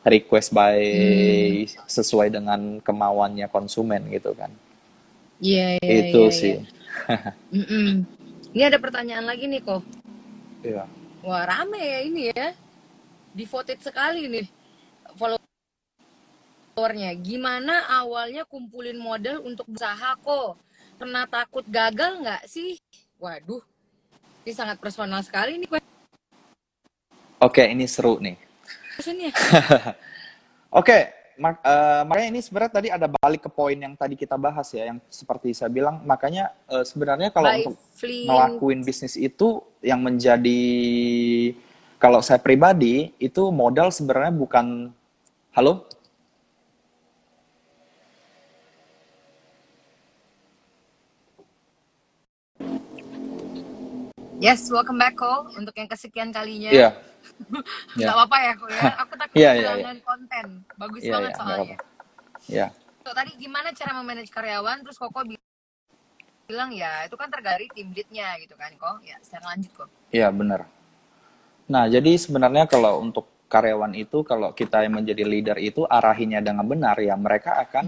[0.05, 0.77] Request by
[1.89, 4.53] sesuai dengan kemauannya konsumen gitu kan.
[5.41, 6.55] Iya, iya, itu iya, sih.
[6.61, 7.33] iya.
[7.65, 7.89] Mm-mm.
[8.55, 9.83] Ini ada pertanyaan lagi nih kok.
[10.61, 10.85] Iya.
[11.25, 12.53] Wah rame ya ini ya.
[13.35, 14.47] Devoted sekali nih
[16.75, 17.15] followernya.
[17.23, 20.59] Gimana awalnya kumpulin modal untuk usaha kok?
[20.99, 22.83] Pernah takut gagal nggak sih?
[23.23, 23.63] Waduh,
[24.43, 25.71] ini sangat personal sekali nih
[27.39, 28.35] Oke, ini seru nih.
[30.81, 30.99] Oke,
[31.39, 34.91] mak- eh, makanya ini sebenarnya tadi ada balik ke poin yang tadi kita bahas ya,
[34.91, 38.27] yang seperti saya bilang, makanya eh, sebenarnya kalau By untuk Flynn.
[38.27, 40.63] ngelakuin bisnis itu yang menjadi
[42.01, 44.91] kalau saya pribadi itu modal sebenarnya bukan
[45.53, 45.85] halo
[54.45, 56.69] Yes, welcome back Ko untuk yang kesekian kalinya.
[56.69, 56.91] Iya.
[56.93, 57.65] Gak
[58.05, 58.09] Iya.
[58.13, 58.83] apa-apa ya Ko ya.
[59.09, 60.47] Aku takut Iya, iya, kehilangan konten.
[60.77, 61.79] Bagus Iya, banget nggak soalnya.
[62.53, 62.67] Iya.
[63.01, 64.85] So, tadi gimana cara memanage karyawan?
[64.85, 65.41] Terus Koko bi-
[66.45, 69.01] bilang ya itu kan tergantung tim leadnya gitu kan Ko.
[69.01, 69.85] Ya, secara lanjut Ko.
[70.13, 70.69] Iya, benar.
[71.65, 76.69] Nah, jadi sebenarnya kalau untuk karyawan itu, kalau kita yang menjadi leader itu arahinya dengan
[76.69, 77.85] benar, ya mereka akan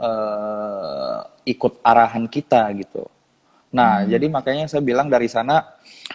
[0.00, 3.04] eh, ikut arahan kita gitu.
[3.74, 5.66] Nah, jadi makanya saya bilang dari sana,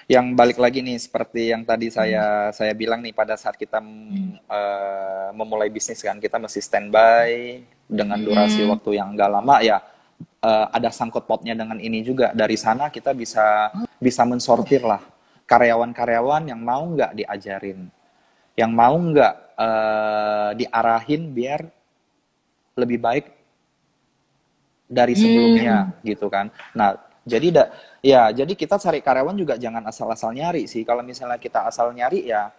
[0.08, 4.48] yang balik lagi nih, seperti yang tadi saya saya bilang nih pada saat kita mm,
[4.48, 9.78] eh, memulai bisnis kan, kita mesti standby dengan durasi waktu yang nggak lama ya.
[10.40, 12.32] eh, ada sangkut pautnya dengan ini juga.
[12.32, 15.04] Dari sana kita bisa bisa mensortir lah
[15.44, 17.92] karyawan-karyawan yang mau nggak diajarin,
[18.56, 21.62] yang mau nggak eh, diarahin biar
[22.80, 23.26] lebih baik
[24.88, 26.48] dari sebelumnya gitu kan.
[26.72, 27.64] Nah, jadi da,
[28.02, 30.82] ya jadi kita cari karyawan juga jangan asal-asal nyari sih.
[30.82, 32.50] Kalau misalnya kita asal nyari ya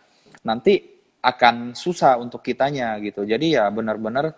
[0.46, 0.78] nanti
[1.20, 3.26] akan susah untuk kitanya gitu.
[3.26, 4.32] Jadi ya benar-benar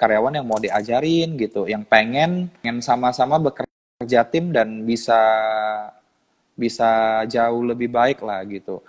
[0.00, 5.20] karyawan yang mau diajarin gitu, yang pengen pengen sama-sama bekerja tim dan bisa
[6.56, 8.80] bisa jauh lebih baik lah gitu.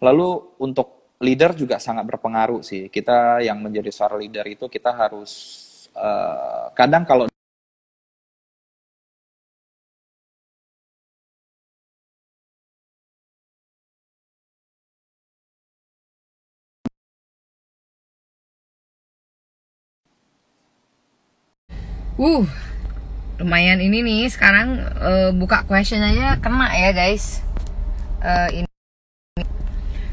[0.00, 2.88] Lalu untuk leader juga sangat berpengaruh sih.
[2.88, 5.32] Kita yang menjadi seorang leader itu kita harus
[5.96, 7.24] eh, kadang kalau
[22.14, 22.46] Uh,
[23.42, 27.42] lumayan ini nih sekarang eh, buka question aja kena ya guys.
[28.22, 28.70] Eh, ini.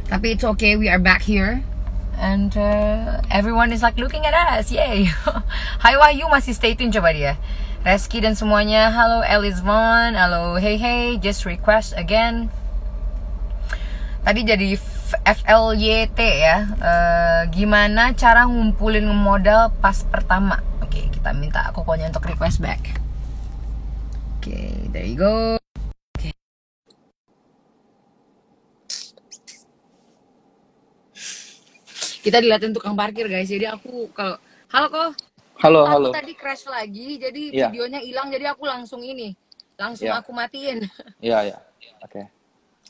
[0.09, 1.61] Tapi it's okay, we are back here.
[2.17, 5.13] And uh, everyone is like looking at us, yay.
[5.85, 7.37] Hai Wahyu masih stay tune coba dia.
[7.85, 12.49] Reski dan semuanya, halo Elis Von, halo hey hey, just request again.
[14.25, 14.73] Tadi jadi
[15.21, 16.65] FLYT ya.
[16.65, 20.70] Eh, gimana cara ngumpulin modal pas pertama?
[20.91, 22.99] Oke, kita minta kokonya untuk request back.
[24.35, 25.55] Oke, there you go.
[26.19, 26.35] Oke.
[32.21, 33.49] Kita dilihatin tukang parkir guys.
[33.49, 34.35] Jadi aku kalau
[34.69, 35.09] halo kok.
[35.61, 36.09] halo Aku halo.
[36.09, 37.69] tadi crash lagi, jadi Iya.
[37.69, 38.27] videonya hilang.
[38.33, 39.31] Jadi aku langsung ini,
[39.77, 40.19] langsung Iya.
[40.19, 40.81] aku matiin.
[41.23, 41.57] Iya ya.
[42.01, 42.27] Oke.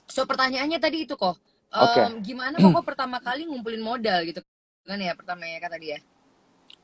[0.09, 1.37] So pertanyaannya tadi itu kok,
[1.69, 2.01] Oke.
[2.01, 4.41] em, gimana kok pertama kali ngumpulin modal gitu
[4.81, 6.01] kan ya pertama ya kata dia.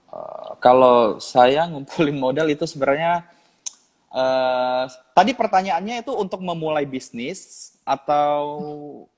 [0.08, 3.28] Eh, kalau saya ngumpulin modal itu sebenarnya
[4.08, 8.40] eh tadi pertanyaannya itu untuk memulai bisnis atau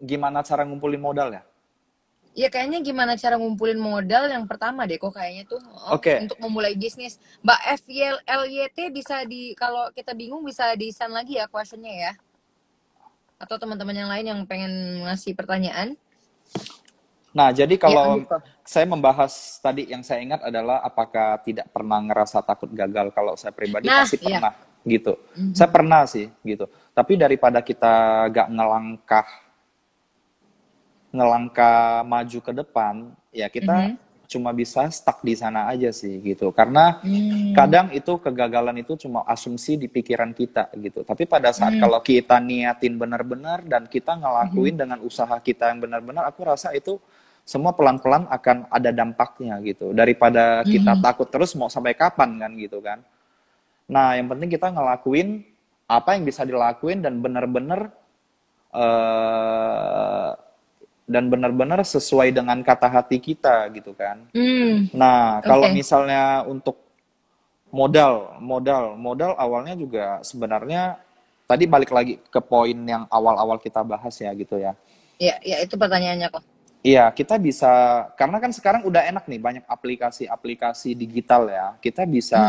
[0.01, 1.43] gimana cara ngumpulin modal ya?
[2.33, 6.17] Ya kayaknya gimana cara ngumpulin modal yang pertama deh kok kayaknya tuh oh, Oke.
[6.25, 7.21] untuk memulai bisnis.
[7.45, 12.13] Mbak FYLYT bisa di kalau kita bingung bisa di send lagi ya questionnya ya.
[13.37, 15.97] Atau teman-teman yang lain yang pengen ngasih pertanyaan.
[17.33, 18.37] Nah, jadi Ya, kalau Ko.
[18.69, 23.09] Saya membahas tadi yang saya ingat adalah apakah tidak pernah ngerasa takut gagal?
[23.17, 24.37] Kalau saya pribadi Nah, pasti iya.
[24.37, 24.53] pernah
[24.85, 25.13] gitu.
[25.57, 26.69] Saya pernah sih gitu.
[26.93, 29.27] Tapi daripada kita gak ngelangkah
[31.09, 32.93] ngelangkah maju ke depan,
[33.33, 33.97] ya kita
[34.29, 36.53] cuma bisa stuck di sana aja sih gitu.
[36.53, 37.57] Karena Hmm.
[37.57, 41.01] kadang itu kegagalan itu cuma asumsi di pikiran kita gitu.
[41.01, 46.29] Tapi pada saat kalau kita niatin benar-benar dan kita ngelakuin dengan usaha kita yang benar-benar,
[46.29, 47.01] aku rasa itu
[47.45, 49.91] semua pelan-pelan akan ada dampaknya gitu.
[49.91, 53.01] Daripada kita takut terus mau sampai kapan kan gitu kan.
[53.89, 55.43] Nah, yang penting kita ngelakuin
[55.89, 57.89] apa yang bisa dilakuin dan benar-benar
[58.69, 60.31] eh
[61.09, 64.29] dan benar-benar sesuai dengan kata hati kita gitu kan.
[64.29, 64.93] Hmm.
[64.93, 65.81] Nah, kalau Oke.
[65.81, 66.77] misalnya untuk
[67.73, 71.01] modal, modal, modal awalnya juga sebenarnya
[71.49, 74.77] tadi balik lagi ke poin yang awal-awal kita bahas ya gitu ya.
[75.17, 76.45] Ya, ya itu pertanyaannya kok.
[76.79, 77.67] Iya, kita bisa
[78.15, 81.75] karena kan sekarang udah enak nih banyak aplikasi-aplikasi digital ya.
[81.83, 82.39] Kita bisa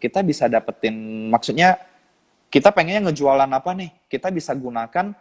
[0.00, 1.76] kita bisa dapetin maksudnya
[2.48, 3.92] kita pengennya ngejualan apa nih?
[4.08, 5.12] Kita bisa gunakan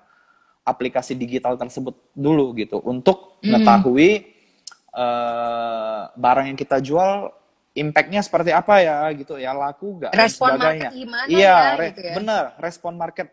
[0.63, 4.35] aplikasi digital tersebut dulu gitu untuk mengetahui
[4.95, 7.31] eh, barang yang kita jual
[7.77, 10.89] impactnya seperti apa ya gitu ya laku nggak dan Respon sebagainya.
[10.89, 12.13] market gimana iya, ya, gitu ya.
[12.17, 13.27] bener respon market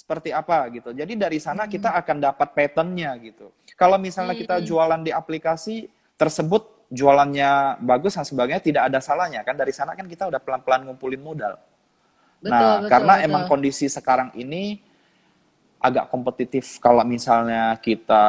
[0.00, 0.96] seperti apa gitu.
[0.96, 3.52] Jadi dari sana kita akan dapat patternnya gitu.
[3.76, 9.54] Kalau misalnya kita jualan di aplikasi tersebut jualannya bagus dan sebagainya tidak ada salahnya kan
[9.54, 11.54] dari sana kan kita udah pelan-pelan ngumpulin modal.
[12.40, 13.26] Betul, nah, betul, karena betul.
[13.28, 14.80] emang kondisi sekarang ini
[15.80, 18.24] agak kompetitif kalau misalnya kita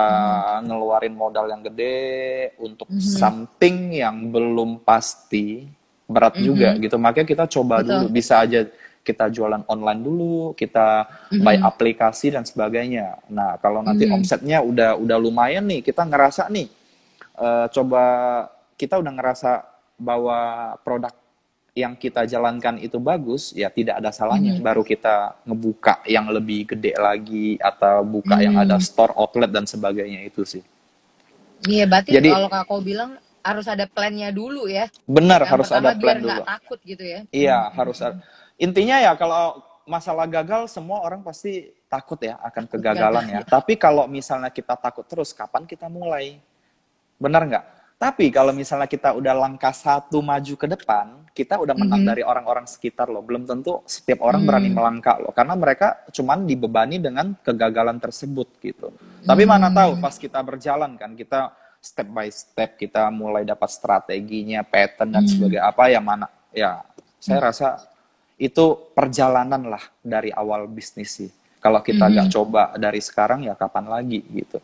[0.60, 0.72] Hmm.
[0.72, 5.68] ngeluarin modal yang gede untuk something yang belum pasti
[6.08, 6.96] berat juga gitu.
[7.00, 7.88] Makanya kita coba Hmm.
[7.88, 7.96] Betul.
[8.04, 8.68] dulu bisa aja
[9.02, 11.10] kita jualan online dulu, kita
[11.42, 13.18] buy aplikasi dan sebagainya.
[13.34, 16.70] Nah, kalau nanti omsetnya udah udah lumayan nih, kita ngerasa nih,
[17.38, 18.04] eh, coba
[18.78, 19.52] kita udah ngerasa
[19.98, 20.38] bahwa
[20.86, 21.14] produk
[21.72, 24.60] yang kita jalankan itu bagus, ya tidak ada salahnya.
[24.60, 30.20] Baru kita ngebuka yang lebih gede lagi atau buka yang ada store outlet dan sebagainya
[30.28, 30.64] itu sih.
[31.66, 34.90] Iya, berarti Jadi- kalau Kak Ko bilang harus ada plannya dulu ya.
[35.08, 36.42] Benar Yang harus ada plan biar dulu.
[36.46, 37.20] takut gitu ya.
[37.32, 38.20] Iya, harus ada.
[38.62, 39.58] Intinya ya kalau
[39.90, 43.42] masalah gagal semua orang pasti takut ya akan kegagalan ya.
[43.42, 46.38] Tapi kalau misalnya kita takut terus, kapan kita mulai?
[47.18, 47.66] Benar nggak?
[47.98, 52.66] Tapi kalau misalnya kita udah langkah satu maju ke depan, kita udah menang dari orang-orang
[52.66, 53.22] sekitar loh.
[53.22, 58.94] Belum tentu setiap orang berani melangkah loh, karena mereka cuman dibebani dengan kegagalan tersebut gitu.
[59.26, 64.62] Tapi mana tahu pas kita berjalan kan, kita step by step kita mulai dapat strateginya,
[64.62, 66.86] pattern dan sebagainya apa yang mana ya
[67.18, 67.91] saya rasa
[68.42, 71.30] itu perjalanan lah dari awal bisnis sih.
[71.62, 74.58] Kalau kita nggak coba dari sekarang ya kapan lagi gitu.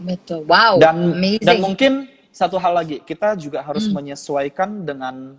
[0.00, 0.48] Betul.
[0.48, 0.80] Wow.
[0.80, 1.44] Dan amazing.
[1.44, 1.92] dan mungkin
[2.32, 5.36] satu hal lagi kita juga harus menyesuaikan dengan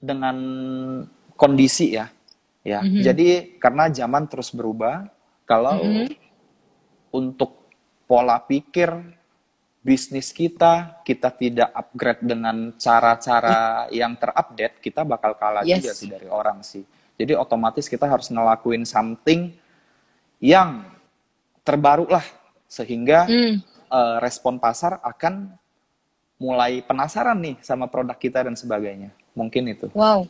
[0.00, 0.36] dengan
[1.36, 2.08] kondisi ya.
[2.64, 2.80] Ya.
[2.82, 5.06] Jadi karena zaman terus berubah,
[5.46, 5.78] kalau
[7.14, 7.70] untuk
[8.10, 8.90] pola pikir
[9.86, 15.78] bisnis kita kita tidak upgrade dengan cara-cara yang terupdate, kita bakal kalah Yes.
[15.78, 16.82] juga sih dari orang sih.
[17.14, 19.54] Jadi otomatis kita harus ngelakuin something
[20.42, 20.82] yang
[21.62, 22.26] terbaru lah
[22.66, 23.62] sehingga Hmm.
[23.86, 25.54] eh, respon pasar akan
[26.36, 29.14] mulai penasaran nih sama produk kita dan sebagainya.
[29.32, 29.86] Mungkin itu.
[29.94, 30.26] Wow.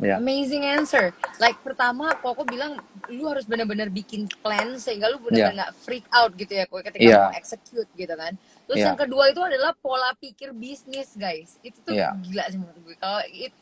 [0.00, 0.16] Ya.
[0.16, 1.12] Amazing answer.
[1.36, 5.58] Like pertama, Koko bilang lu harus benar-benar bikin plan sehingga lu benar-benar Iya.
[5.60, 7.18] nggak freak out gitu ya, Koko, ketika Iya.
[7.22, 8.32] mau execute gitu kan.
[8.64, 8.86] Terus Iya.
[8.88, 11.60] yang kedua itu adalah pola pikir bisnis, guys.
[11.60, 12.16] Itu tuh Iya.
[12.16, 12.96] gila sih menurut gue.
[12.96, 13.60] Kalau it-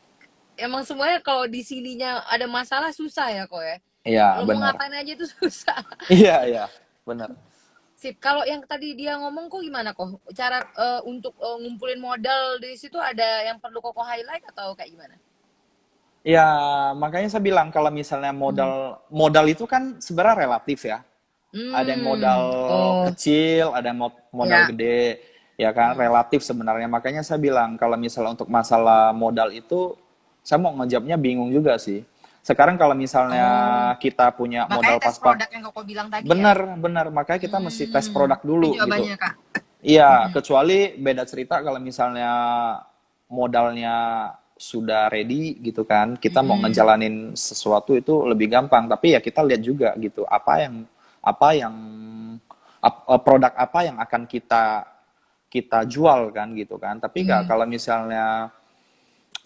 [0.55, 3.77] emang semuanya kalau di sininya ada masalah susah ya, kok ya.
[4.01, 4.63] Iya, Kalau mau benar.
[4.71, 5.79] ngapain aja itu susah.
[6.07, 6.63] Iya, iya,
[7.03, 7.35] benar.
[7.93, 8.15] Sip.
[8.15, 10.07] Kalau yang tadi dia ngomong kok gimana kok?
[10.31, 14.87] Cara eh, untuk eh, ngumpulin modal di situ ada yang perlu Koko highlight atau kayak
[14.89, 15.19] gimana?
[16.19, 16.45] Ya,
[16.93, 20.99] makanya saya bilang kalau misalnya modal modal itu kan sebenarnya relatif ya.
[21.49, 22.11] Ada yang Hmm.
[22.13, 23.01] modal Oh.
[23.09, 24.67] kecil, ada yang mod- modal Ya.
[24.69, 25.01] gede,
[25.57, 26.85] ya kan relatif sebenarnya.
[26.85, 29.95] Makanya saya bilang kalau misalnya untuk masalah modal itu
[30.43, 32.05] saya mau ngejawabnya bingung juga sih.
[32.45, 33.47] Sekarang kalau misalnya
[33.97, 34.77] kita punya modal.
[34.79, 36.29] Makanya tes pas-pas produk yang Koko bilang tadi ya?
[36.29, 37.05] benar, benar.
[37.09, 39.15] Makanya kita mesti tes produk dulu Itu gitu.
[39.17, 39.33] Kak.
[39.79, 42.31] Iya, kecuali beda cerita kalau misalnya
[43.27, 43.95] modalnya
[44.59, 48.91] sudah ready gitu kan, kita mau ngejalanin sesuatu itu lebih gampang.
[48.91, 50.83] Tapi ya kita lihat juga gitu, apa yang
[51.23, 51.75] apa yang
[52.83, 54.83] ap- eh, produk apa yang akan kita
[55.47, 56.99] kita jual kan gitu kan.
[56.99, 58.51] Tapi nggak kalau misalnya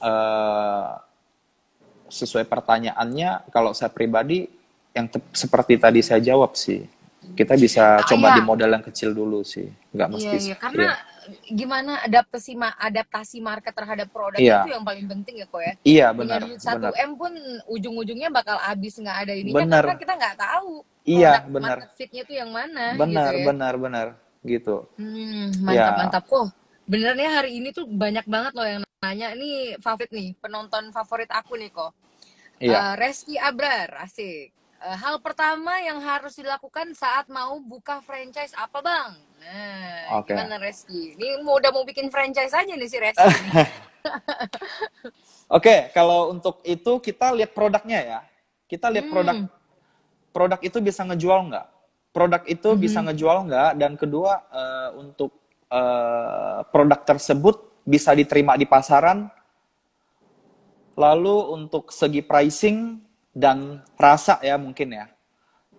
[0.02, 0.90] eh
[2.10, 4.46] sesuai pertanyaannya, kalau saya pribadi
[4.94, 6.86] yang seperti tadi saya jawab sih,
[7.34, 8.38] kita bisa Ah, coba iya.
[8.38, 10.38] di modal yang kecil dulu sih, nggak Iya, mesti.
[10.50, 10.56] iya.
[10.58, 10.90] Karena
[11.46, 14.62] gimana adaptasi ma- adaptasi market terhadap produk Iya.
[14.62, 15.74] itu yang paling penting ya kok ya.
[15.82, 16.92] Iya benar, duit 1 benar.
[16.96, 17.32] M pun
[17.68, 19.84] ujung-ujungnya bakal habis nggak ada ininya Benar.
[19.84, 20.72] karena kita nggak tahu
[21.04, 21.78] Iya, benar.
[21.84, 23.46] market fitnya itu yang mana Benar, gitu ya.
[23.46, 24.08] benar, benar,
[24.42, 24.76] gitu.
[24.96, 25.92] Hmm, Ya.
[25.92, 26.48] mantap mantap kok.
[26.84, 31.56] Benernya hari ini tuh banyak banget loh yang nanya ini favorit nih penonton favorit aku
[31.56, 31.92] nih kok.
[32.58, 32.76] Iya.
[32.76, 34.52] Eh, Reski Abrar, asik.
[34.84, 39.16] Eh, hal pertama yang harus dilakukan saat mau buka franchise apa bang?
[39.40, 40.36] Nah, Oke.
[40.36, 41.16] gimana Reski?
[41.16, 43.24] Ini mau udah mau bikin franchise aja nih si Reski.
[45.56, 48.20] Oke, kalau untuk itu kita lihat produknya ya.
[48.68, 49.16] Kita lihat Hmm.
[49.16, 49.38] produk
[50.36, 51.68] produk itu bisa ngejual nggak?
[52.12, 52.82] Produk itu Hmm.
[52.84, 53.70] bisa ngejual nggak?
[53.80, 55.32] Dan kedua eh, untuk
[55.72, 59.32] eh, produk tersebut bisa diterima di pasaran.
[61.00, 63.00] Lalu untuk segi pricing
[63.34, 65.06] dan rasa ya mungkin ya.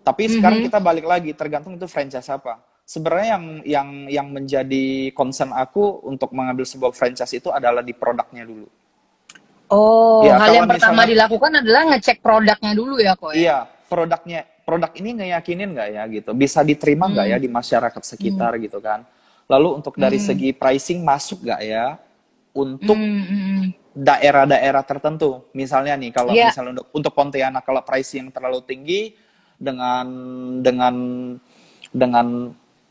[0.04, 0.66] Tapi sekarang Mhm.
[0.68, 2.60] kita balik lagi tergantung itu franchise apa.
[2.84, 8.44] Sebenarnya yang yang yang menjadi concern aku untuk mengambil sebuah franchise itu adalah di produknya
[8.44, 8.68] dulu.
[9.72, 13.38] Oh, Ya, hal yang pertama misalnya- dilakukan adalah ngecek produknya dulu ya kok ya.
[13.40, 17.34] Iya, produknya produk ini ngeyakinin nggak ya gitu, bisa diterima nggak Hmm.
[17.34, 19.08] ya di masyarakat sekitar gitu kan.
[19.48, 21.96] Lalu untuk dari segi pricing masuk nggak ya
[22.52, 23.64] untuk Hmm, hmm, hmm.
[23.94, 25.46] Daerah-daerah tertentu.
[25.54, 26.50] Misalnya nih kalau Iya.
[26.50, 29.14] misalnya untuk untuk Pontianak kalau pricing yang terlalu tinggi
[29.54, 30.06] dengan
[30.60, 30.94] dengan
[31.94, 32.26] dengan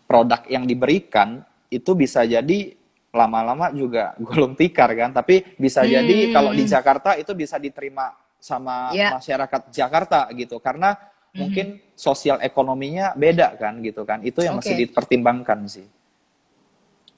[0.08, 2.72] produk yang diberikan itu bisa jadi
[3.12, 5.12] lama-lama juga gulung tikar kan.
[5.12, 6.34] Tapi bisa jadi Hmm.
[6.34, 9.20] kalau di Jakarta itu bisa diterima sama Iya.
[9.20, 10.96] masyarakat Jakarta gitu karena
[11.34, 14.24] mungkin sosial ekonominya beda kan gitu kan.
[14.24, 14.82] Itu yang mesti Oke.
[14.88, 15.88] dipertimbangkan sih.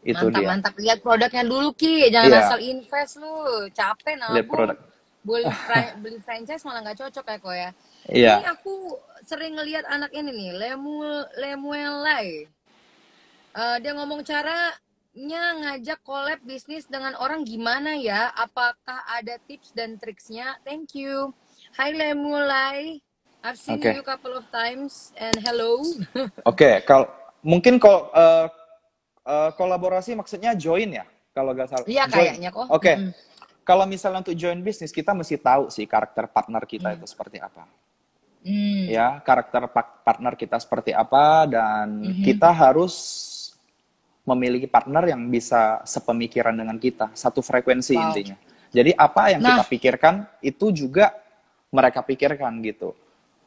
[0.05, 0.47] Itu mantap dia.
[0.47, 2.41] mantap lihat produknya dulu ki jangan Iya.
[2.45, 3.33] asal invest lu
[3.73, 4.77] capek nabung Lihat produk.
[5.25, 7.69] beli fra- beli franchise malah nggak cocok ya kok ya.
[8.05, 8.33] Iya.
[8.37, 8.73] Ini aku
[9.25, 12.45] sering ngelihat anak ini nih, Lemuel Lemuelai.
[13.51, 18.29] Eh, dia ngomong caranya ngajak collab bisnis dengan orang gimana ya?
[18.35, 20.59] Apakah ada tips dan triksnya?
[20.61, 21.33] Thank you.
[21.73, 23.01] Hai Lemuelai.
[23.41, 23.89] I've seen Oke.
[23.91, 25.81] you couple of times and hello.
[26.45, 27.09] Oke, kalau
[27.41, 28.45] mungkin kalau eh,
[29.25, 31.85] eh, kolaborasi maksudnya join ya, kalau nggak salah.
[31.89, 32.69] Iya kayaknya kok.
[32.69, 33.11] Oke, Mm-mm.
[33.65, 37.65] kalau misalnya untuk join bisnis kita mesti tahu sih karakter partner kita itu seperti apa.
[38.45, 38.85] Hmm.
[38.85, 42.21] Ya, karakter pa- partner kita seperti apa dan Mhm.
[42.21, 42.93] kita harus
[44.21, 48.03] memiliki partner yang bisa sepemikiran dengan kita, satu frekuensi Wow.
[48.09, 48.37] intinya.
[48.69, 49.69] Jadi apa yang kita Nah.
[49.69, 51.09] pikirkan itu juga
[51.73, 52.93] mereka pikirkan gitu.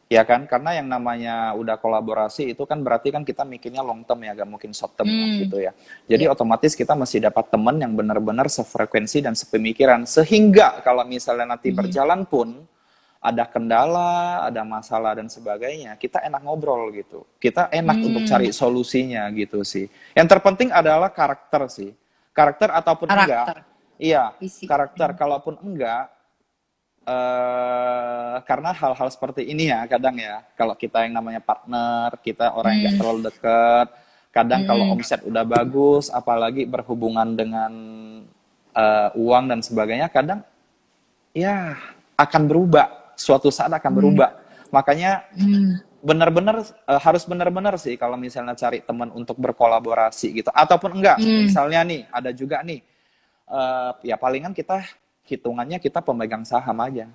[0.09, 0.49] Ya kan?
[0.49, 4.49] Karena yang namanya udah kolaborasi itu kan berarti kan kita mikirnya long term ya, gak
[4.49, 5.45] mungkin short term Hmm.
[5.45, 5.77] gitu ya.
[6.09, 11.69] Jadi otomatis kita mesti dapat teman yang benar-benar sefrekuensi dan sepemikiran sehingga kalau misalnya nanti
[11.69, 11.77] Mhm.
[11.77, 12.57] berjalan pun
[13.21, 17.29] ada kendala, ada masalah dan sebagainya, kita enak ngobrol gitu.
[17.37, 18.31] Kita enak untuk Hmm.
[18.33, 19.93] cari solusinya gitu sih.
[20.17, 21.93] Yang terpenting adalah karakter sih.
[22.33, 23.45] Karakter ataupun enggak.
[23.45, 23.59] Karakter.
[23.99, 24.65] Iya, Visi.
[24.65, 26.09] karakter kalaupun enggak
[27.09, 32.77] eh karena hal-hal seperti ini ya kadang ya kalau kita yang namanya partner kita orang
[32.77, 33.01] yang gak Hmm.
[33.01, 33.87] terlalu dekat
[34.29, 34.95] kadang kalau Hmm.
[34.95, 37.73] omset udah bagus apalagi berhubungan dengan
[38.77, 40.45] eh, uang dan sebagainya kadang
[41.33, 41.75] ya
[42.15, 44.31] akan berubah suatu saat akan berubah
[44.71, 45.81] makanya Hmm.
[45.99, 51.49] benar-benar eh, harus benar-benar sih kalau misalnya cari teman untuk berkolaborasi gitu ataupun enggak Hmm.
[51.49, 52.85] misalnya nih ada juga nih
[53.49, 54.85] eh, ya palingan kita
[55.29, 57.07] hitungannya kita pemegang saham aja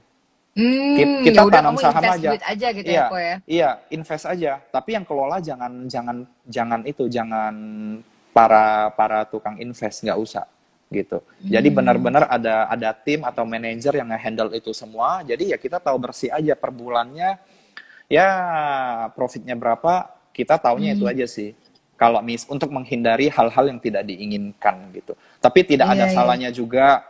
[0.53, 2.29] Hmm, Ki- kita yaudah tanam saham aja.
[2.37, 3.35] aja gitu iya ya ya.
[3.49, 7.53] iya invest aja tapi yang kelola jangan jangan jangan itu jangan
[8.29, 10.45] para para tukang invest nggak usah
[10.93, 11.77] gitu jadi Hmm.
[11.81, 16.29] benar-benar ada ada tim atau manajer yang nge-handle itu semua jadi ya kita tahu bersih
[16.29, 17.41] aja per bulannya
[18.05, 18.27] ya
[19.09, 21.13] profitnya berapa kita taunya itu Hmm.
[21.17, 21.57] aja sih
[21.97, 26.15] kalau mis untuk menghindari hal-hal yang tidak diinginkan gitu tapi tidak ada Iya, iya.
[26.15, 27.01] salahnya juga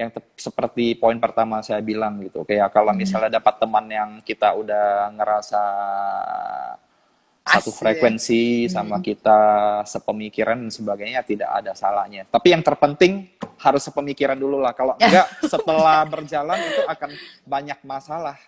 [0.00, 3.04] yang seperti poin pertama saya bilang gitu kayak kalau Hmm.
[3.04, 5.62] misalnya dapat teman yang kita udah ngerasa
[7.40, 9.40] satu frekuensi sama kita
[9.82, 13.26] sepemikiran dan sebagainya tidak ada salahnya tapi yang terpenting
[13.58, 17.10] harus sepemikiran dulu lah kalau enggak setelah berjalan itu akan
[17.44, 18.38] banyak masalah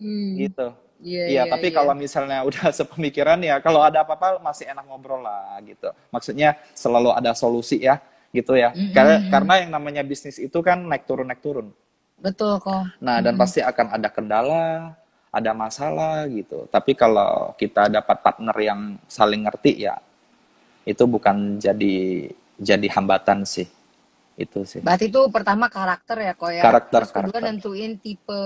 [0.00, 0.32] Hmm.
[0.40, 1.76] gitu Iya, Iya, iya, tapi iya.
[1.80, 5.88] kalau misalnya udah sepemikiran ya, kalau ada apa-apa masih enak ngobrol lah gitu.
[6.12, 8.70] Maksudnya selalu ada solusi ya, gitu ya.
[8.70, 11.74] Mm, Karena karena yang namanya bisnis itu kan naik turun naik turun.
[12.20, 12.84] Betul kok.
[13.00, 14.92] Nah, dan pasti akan ada kendala,
[15.32, 16.68] ada masalah gitu.
[16.68, 19.96] Tapi kalau kita dapat partner yang saling ngerti ya,
[20.84, 22.28] itu bukan jadi
[22.60, 23.64] jadi hambatan sih.
[24.36, 24.80] Itu sih.
[24.84, 26.62] Berarti itu pertama karakter ya kok ya.
[26.64, 27.44] Karakter, Terus kedua karakter.
[27.56, 28.42] nentuin tipe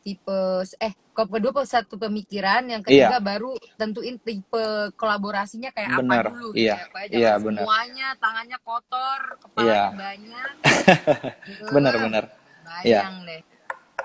[0.00, 0.40] tipe
[0.80, 3.12] eh kedua satu pemikiran, yang Iya.
[3.12, 4.64] ketiga baru tentuin tipe
[4.96, 6.76] kolaborasinya kayak Bener, apa dulu iya, gitu ya.
[6.88, 7.60] Jangan iya, bener.
[7.60, 9.86] semuanya tangannya kotor, kepalanya Iya.
[9.96, 10.50] banyak.
[11.74, 12.24] Benar-benar.
[12.64, 13.40] Bayang deh.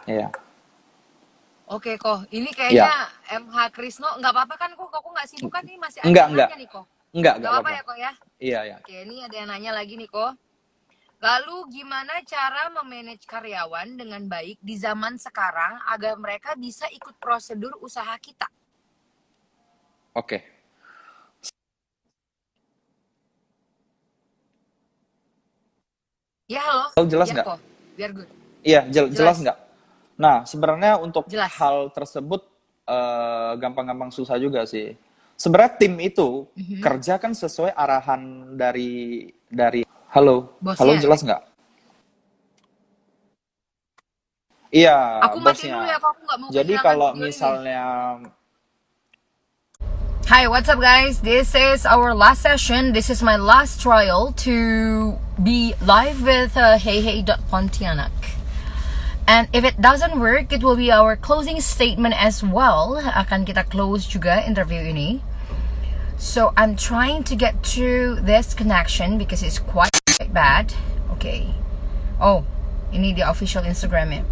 [0.06, 0.28] Iya.
[1.66, 3.42] Oke kok, ini kayaknya Iya.
[3.42, 4.86] MH Krisno nggak apa-apa kan kok?
[4.86, 6.50] Kok nggak sibuk kan nih masih ada Enggak, enggak.
[6.54, 6.86] nih kok.
[7.16, 8.12] Enggak, Nggak enggak apa-apa ya kok ya.
[8.38, 8.78] Iya, ya.
[8.84, 10.32] Oke, ini ada yang nanya lagi nih kok.
[11.24, 17.72] Lalu gimana cara memanage karyawan dengan baik di zaman sekarang agar mereka bisa ikut prosedur
[17.82, 18.46] usaha kita?
[20.14, 20.44] Oke.
[26.46, 26.94] Ya halo.
[26.94, 27.48] Halo, jelas ya, nggak?
[27.98, 28.30] Biar good.
[28.62, 29.18] Iya, jel- Jelas.
[29.18, 29.58] jelas nggak?
[30.16, 31.52] Nah, sebenarnya untuk Jelas.
[31.58, 32.42] hal tersebut
[32.86, 34.94] eh, gampang-gampang susah juga sih.
[35.34, 36.86] Sebenarnya tim itu Mhm.
[36.86, 38.22] kerja kan sesuai arahan
[38.54, 39.85] dari dari
[40.16, 40.80] halo, Bosnya.
[40.80, 41.42] halo jelas nggak?
[44.72, 45.76] Iya, Aku bosnya.
[45.76, 47.20] dulu ya aku nggak mau Jadi kalau ini.
[47.28, 47.84] misalnya
[50.26, 51.22] Hi, what's up, guys?
[51.22, 52.98] This is our last session.
[52.98, 58.10] This is my last trial to be live with uh, HeyHey.Pontianak.
[59.30, 62.98] And if it doesn't work, it will be our closing statement as well.
[63.06, 65.22] Akan kita close juga interview ini.
[66.18, 69.95] So I'm trying to get through this connection because it's quite
[70.32, 70.72] bad.
[71.18, 71.52] Okay.
[72.20, 72.48] Oh,
[72.96, 74.24] ini di official Instagramnya.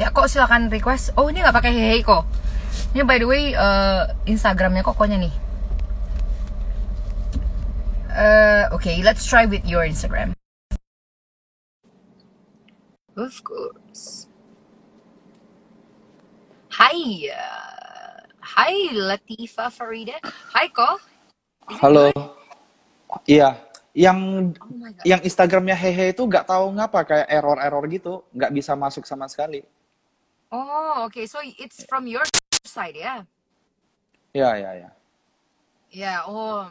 [0.00, 1.12] Ya kok silakan request.
[1.20, 2.24] Oh ini nggak pakai hehe kok.
[2.96, 5.34] Ini by the way eh, Instagramnya koknya nih.
[8.10, 10.32] Eh, okay, let's try with your Instagram.
[13.20, 14.26] Of course.
[16.80, 16.96] Hi,
[17.28, 20.16] uh, hi Latifa Farida.
[20.56, 20.96] Hi ko.
[21.68, 22.08] halo,
[23.26, 23.58] iya,
[23.90, 24.18] yang
[24.54, 24.70] Oh
[25.02, 29.66] yang Instagramnya hehe itu nggak tahu ngapa kayak error-error gitu, nggak bisa masuk sama sekali.
[30.50, 31.30] Oh, okay.
[31.30, 32.26] So it's from your
[32.66, 33.22] side, ya?
[34.34, 34.90] Ya, ya, ya.
[35.90, 36.66] Ya, oh.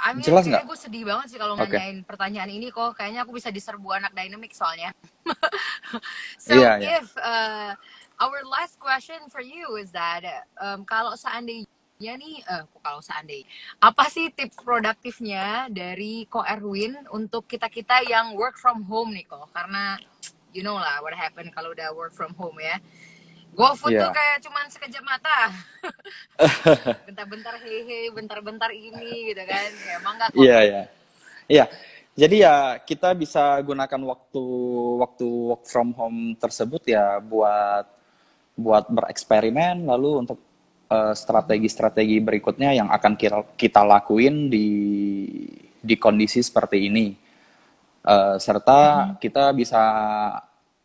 [0.00, 0.64] I mean, Jelas nggak?
[0.64, 1.68] gue sedih banget sih kalau Oke.
[1.68, 2.96] nanyain pertanyaan ini kok.
[2.96, 4.96] Kayaknya aku bisa diserbu anak dynamic soalnya.
[6.40, 6.88] so, Iya, iya.
[7.04, 7.76] if uh,
[8.16, 10.24] our last question for you is that
[10.56, 11.68] um, kalau seandainya
[12.00, 13.44] nih, eh, kalau seandainya,
[13.76, 19.52] apa sih tips produktifnya dari Ko Erwin untuk kita-kita yang work from home nih kok?
[19.52, 20.00] Karena
[20.56, 22.80] you know lah what happened kalau udah work from home ya.
[23.50, 24.14] GoFood tuh Iya.
[24.14, 25.38] kayak cuman sekejap mata.
[27.10, 29.70] bentar-bentar hehe, bentar-bentar ini gitu kan.
[29.84, 30.38] Ya emang nggak kok.
[30.40, 30.82] Iya, ya.
[31.50, 31.64] Iya.
[32.14, 34.44] Jadi ya kita bisa gunakan waktu
[35.02, 37.86] waktu work from home tersebut ya buat
[38.54, 40.38] buat bereksperimen lalu untuk
[40.90, 44.68] eh, strategi-strategi berikutnya yang akan kita, kita lakuin di
[45.80, 47.14] di kondisi seperti ini.
[48.00, 49.82] Eh, serta kita bisa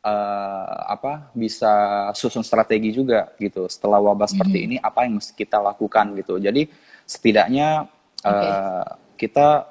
[0.06, 1.74] eh, apa bisa
[2.14, 3.66] susun strategi juga gitu.
[3.66, 6.38] Setelah wabah seperti ini apa yang mesti kita lakukan gitu.
[6.38, 6.70] Jadi
[7.10, 7.90] setidaknya
[8.22, 8.86] eh,
[9.18, 9.66] kita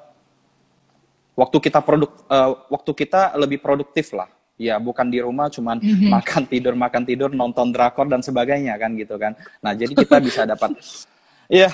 [1.39, 5.77] waktu kita produk eh, waktu kita lebih produktif lah ya bukan di rumah cuman
[6.09, 9.35] makan tidur makan tidur nonton drakor dan sebagainya kan gitu kan.
[9.59, 10.71] Nah jadi kita bisa dapat
[11.51, 11.69] ya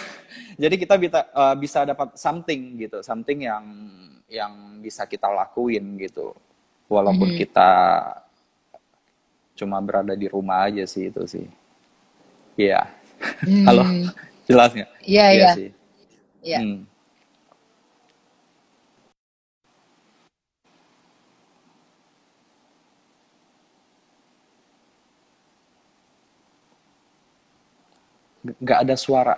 [0.58, 3.64] jadi kita bisa eh, bisa dapat something gitu something yang
[4.28, 4.52] yang
[4.82, 6.34] bisa kita lakuin gitu.
[6.92, 7.72] Walaupun kita
[9.56, 11.46] cuma berada di rumah aja sih itu sih.
[12.58, 12.84] Iya.
[13.70, 13.86] Halo
[14.50, 15.52] jelas nggak Iya, iya.
[15.56, 15.70] sih.
[16.42, 16.60] Iya.
[28.42, 29.36] Nggak ada suara.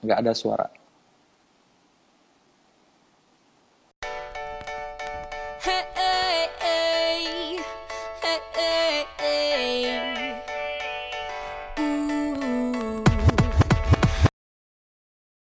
[0.00, 0.79] Nggak ada suara